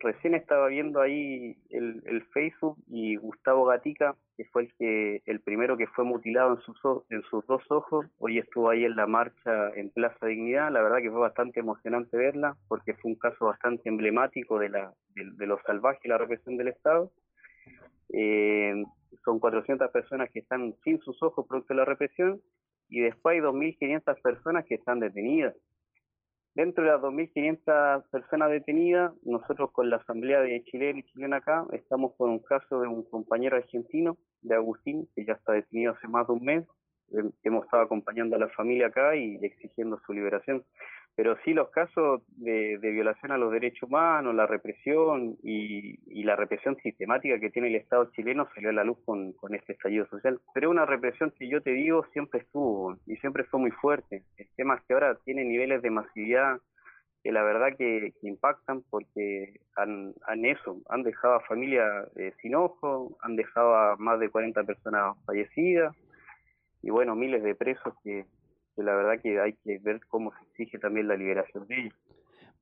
recién 0.00 0.34
estaba 0.34 0.68
viendo 0.68 1.00
ahí 1.00 1.56
el, 1.70 2.02
el, 2.06 2.22
Facebook 2.26 2.76
y 2.88 3.16
Gustavo 3.16 3.64
Gatica, 3.66 4.14
que 4.36 4.44
fue 4.46 4.62
el 4.62 4.74
que 4.74 5.22
el 5.26 5.40
primero 5.40 5.76
que 5.76 5.86
fue 5.88 6.04
mutilado 6.04 6.54
en 6.54 6.60
sus 6.62 6.78
en 7.10 7.22
sus 7.22 7.46
dos 7.46 7.62
ojos, 7.70 8.06
hoy 8.18 8.38
estuvo 8.38 8.70
ahí 8.70 8.84
en 8.84 8.96
la 8.96 9.06
marcha 9.06 9.70
en 9.74 9.90
Plaza 9.90 10.26
Dignidad, 10.26 10.70
la 10.70 10.82
verdad 10.82 10.98
que 10.98 11.10
fue 11.10 11.20
bastante 11.20 11.60
emocionante 11.60 12.16
verla, 12.16 12.56
porque 12.68 12.94
fue 12.94 13.10
un 13.10 13.18
caso 13.18 13.46
bastante 13.46 13.88
emblemático 13.88 14.58
de 14.58 14.68
la 14.68 14.92
de, 15.14 15.30
de 15.32 15.46
lo 15.46 15.58
salvaje 15.66 16.00
y 16.04 16.08
la 16.08 16.18
represión 16.18 16.56
del 16.56 16.68
Estado. 16.68 17.10
Eh, 18.10 18.84
son 19.24 19.38
400 19.38 19.90
personas 19.90 20.30
que 20.30 20.40
están 20.40 20.74
sin 20.84 21.00
sus 21.00 21.22
ojos 21.22 21.46
producto 21.46 21.74
de 21.74 21.78
la 21.78 21.84
represión 21.84 22.40
y 22.88 23.00
después 23.00 23.34
hay 23.34 23.40
2.500 23.40 24.22
personas 24.22 24.64
que 24.64 24.76
están 24.76 25.00
detenidas. 25.00 25.54
Dentro 26.58 26.82
de 26.82 26.90
las 26.90 27.00
2.500 27.00 28.10
personas 28.10 28.50
detenidas, 28.50 29.12
nosotros 29.22 29.70
con 29.70 29.90
la 29.90 29.98
Asamblea 29.98 30.40
de 30.40 30.64
Chile 30.64 30.92
y 30.96 31.04
Chilena 31.04 31.36
acá 31.36 31.64
estamos 31.70 32.14
con 32.16 32.30
un 32.30 32.40
caso 32.40 32.80
de 32.80 32.88
un 32.88 33.04
compañero 33.04 33.56
argentino, 33.56 34.18
de 34.42 34.56
Agustín, 34.56 35.08
que 35.14 35.24
ya 35.24 35.34
está 35.34 35.52
detenido 35.52 35.92
hace 35.92 36.08
más 36.08 36.26
de 36.26 36.32
un 36.32 36.44
mes. 36.44 36.64
Hemos 37.42 37.64
estado 37.64 37.82
acompañando 37.82 38.36
a 38.36 38.38
la 38.38 38.48
familia 38.48 38.88
acá 38.88 39.16
y 39.16 39.38
exigiendo 39.42 40.00
su 40.06 40.12
liberación 40.12 40.64
pero 41.18 41.36
sí 41.44 41.52
los 41.52 41.70
casos 41.70 42.22
de, 42.36 42.78
violación 42.80 43.32
a 43.32 43.38
los 43.38 43.50
derechos 43.50 43.88
humanos, 43.88 44.36
la 44.36 44.46
represión 44.46 45.36
y, 45.42 45.98
la 46.22 46.36
represión 46.36 46.76
sistemática 46.76 47.40
que 47.40 47.50
tiene 47.50 47.66
el 47.66 47.74
Estado 47.74 48.08
chileno 48.12 48.46
salió 48.54 48.70
a 48.70 48.72
la 48.72 48.84
luz 48.84 48.98
con, 49.04 49.34
este 49.52 49.72
estallido 49.72 50.06
social. 50.06 50.38
Pero 50.54 50.70
una 50.70 50.86
represión 50.86 51.32
que 51.36 51.48
yo 51.48 51.60
te 51.60 51.70
digo 51.70 52.06
siempre 52.12 52.42
estuvo 52.42 52.96
y 53.04 53.16
siempre 53.16 53.42
fue 53.42 53.58
muy 53.58 53.72
fuerte. 53.72 54.22
El 54.36 54.46
tema 54.56 54.80
que 54.86 54.94
ahora 54.94 55.16
tiene 55.24 55.44
niveles 55.44 55.82
de 55.82 55.90
masividad 55.90 56.60
que 57.24 57.32
la 57.32 57.42
verdad 57.42 57.76
que, 57.76 58.12
impactan 58.22 58.84
porque 58.88 59.58
han, 59.74 60.14
han, 60.24 60.44
eso, 60.44 60.80
han 60.88 61.02
dejado 61.02 61.34
a 61.34 61.40
familias 61.40 62.06
eh, 62.14 62.32
sin 62.40 62.54
ojo, 62.54 63.18
han 63.22 63.34
dejado 63.34 63.74
a 63.74 63.96
más 63.96 64.20
de 64.20 64.28
40 64.28 64.62
personas 64.62 65.16
fallecidas 65.26 65.96
y 66.88 66.90
bueno, 66.90 67.14
miles 67.14 67.42
de 67.42 67.54
presos 67.54 67.92
que, 68.02 68.24
que 68.74 68.82
la 68.82 68.94
verdad 68.94 69.20
que 69.22 69.38
hay 69.38 69.52
que 69.62 69.78
ver 69.78 70.00
cómo 70.08 70.32
se 70.32 70.38
exige 70.48 70.78
también 70.78 71.06
la 71.06 71.16
liberación 71.16 71.66
de 71.66 71.82
ellos. 71.82 71.94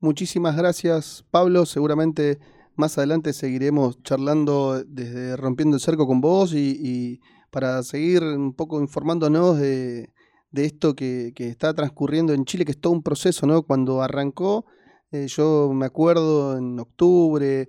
Muchísimas 0.00 0.56
gracias, 0.56 1.24
Pablo. 1.30 1.64
Seguramente 1.64 2.38
más 2.74 2.98
adelante 2.98 3.32
seguiremos 3.32 4.02
charlando 4.02 4.82
desde 4.84 5.36
Rompiendo 5.36 5.76
el 5.76 5.80
Cerco 5.80 6.08
con 6.08 6.20
vos 6.20 6.54
y, 6.54 7.20
para 7.52 7.84
seguir 7.84 8.24
un 8.24 8.52
poco 8.52 8.80
informándonos 8.80 9.60
de, 9.60 10.10
esto 10.52 10.96
que, 10.96 11.32
está 11.36 11.72
transcurriendo 11.72 12.32
en 12.32 12.46
Chile, 12.46 12.64
que 12.64 12.72
es 12.72 12.80
todo 12.80 12.94
un 12.94 13.04
proceso, 13.04 13.46
¿no? 13.46 13.62
Cuando 13.62 14.02
arrancó, 14.02 14.66
eh, 15.12 15.28
yo 15.28 15.70
me 15.72 15.86
acuerdo 15.86 16.58
en 16.58 16.80
octubre 16.80 17.68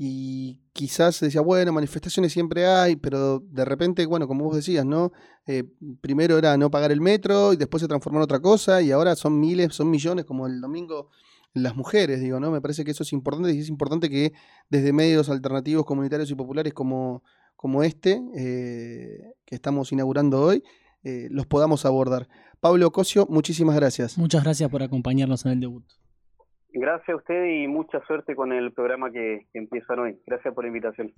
y 0.00 0.60
quizás 0.72 1.16
se 1.16 1.26
decía, 1.26 1.40
bueno, 1.40 1.72
manifestaciones 1.72 2.32
siempre 2.32 2.66
hay, 2.68 2.94
pero 2.94 3.40
de 3.40 3.64
repente, 3.64 4.06
bueno, 4.06 4.28
como 4.28 4.44
vos 4.44 4.54
decías, 4.54 4.86
¿no? 4.86 5.10
Eh, 5.44 5.64
primero 6.00 6.38
era 6.38 6.56
no 6.56 6.70
pagar 6.70 6.92
el 6.92 7.00
metro 7.00 7.52
y 7.52 7.56
después 7.56 7.80
se 7.80 7.88
transformó 7.88 8.20
en 8.20 8.22
otra 8.22 8.38
cosa 8.38 8.80
y 8.80 8.92
ahora 8.92 9.16
son 9.16 9.40
miles, 9.40 9.74
son 9.74 9.90
millones, 9.90 10.24
como 10.24 10.46
el 10.46 10.60
domingo 10.60 11.10
las 11.52 11.74
mujeres, 11.74 12.20
digo, 12.20 12.38
¿no? 12.38 12.52
Me 12.52 12.60
parece 12.60 12.84
que 12.84 12.92
eso 12.92 13.02
es 13.02 13.12
importante 13.12 13.52
y 13.52 13.58
es 13.58 13.68
importante 13.68 14.08
que 14.08 14.32
desde 14.70 14.92
medios 14.92 15.28
alternativos, 15.30 15.84
comunitarios 15.84 16.30
y 16.30 16.36
populares 16.36 16.72
como, 16.74 17.24
como 17.56 17.82
este, 17.82 18.22
eh, 18.36 19.34
que 19.44 19.56
estamos 19.56 19.90
inaugurando 19.90 20.40
hoy, 20.40 20.62
eh, 21.02 21.26
los 21.32 21.46
podamos 21.46 21.84
abordar. 21.84 22.28
Pablo 22.60 22.92
Cosio, 22.92 23.26
muchísimas 23.28 23.74
gracias. 23.74 24.16
Muchas 24.16 24.44
gracias 24.44 24.70
por 24.70 24.84
acompañarnos 24.84 25.44
en 25.44 25.52
el 25.52 25.60
debut. 25.60 25.84
Gracias 26.72 27.08
a 27.08 27.16
usted 27.16 27.44
y 27.46 27.66
mucha 27.66 28.00
suerte 28.06 28.34
con 28.34 28.52
el 28.52 28.72
programa 28.72 29.10
que, 29.10 29.46
que 29.52 29.58
empiezan 29.58 29.98
hoy. 30.00 30.18
Gracias 30.26 30.54
por 30.54 30.64
la 30.64 30.68
invitación. 30.68 31.12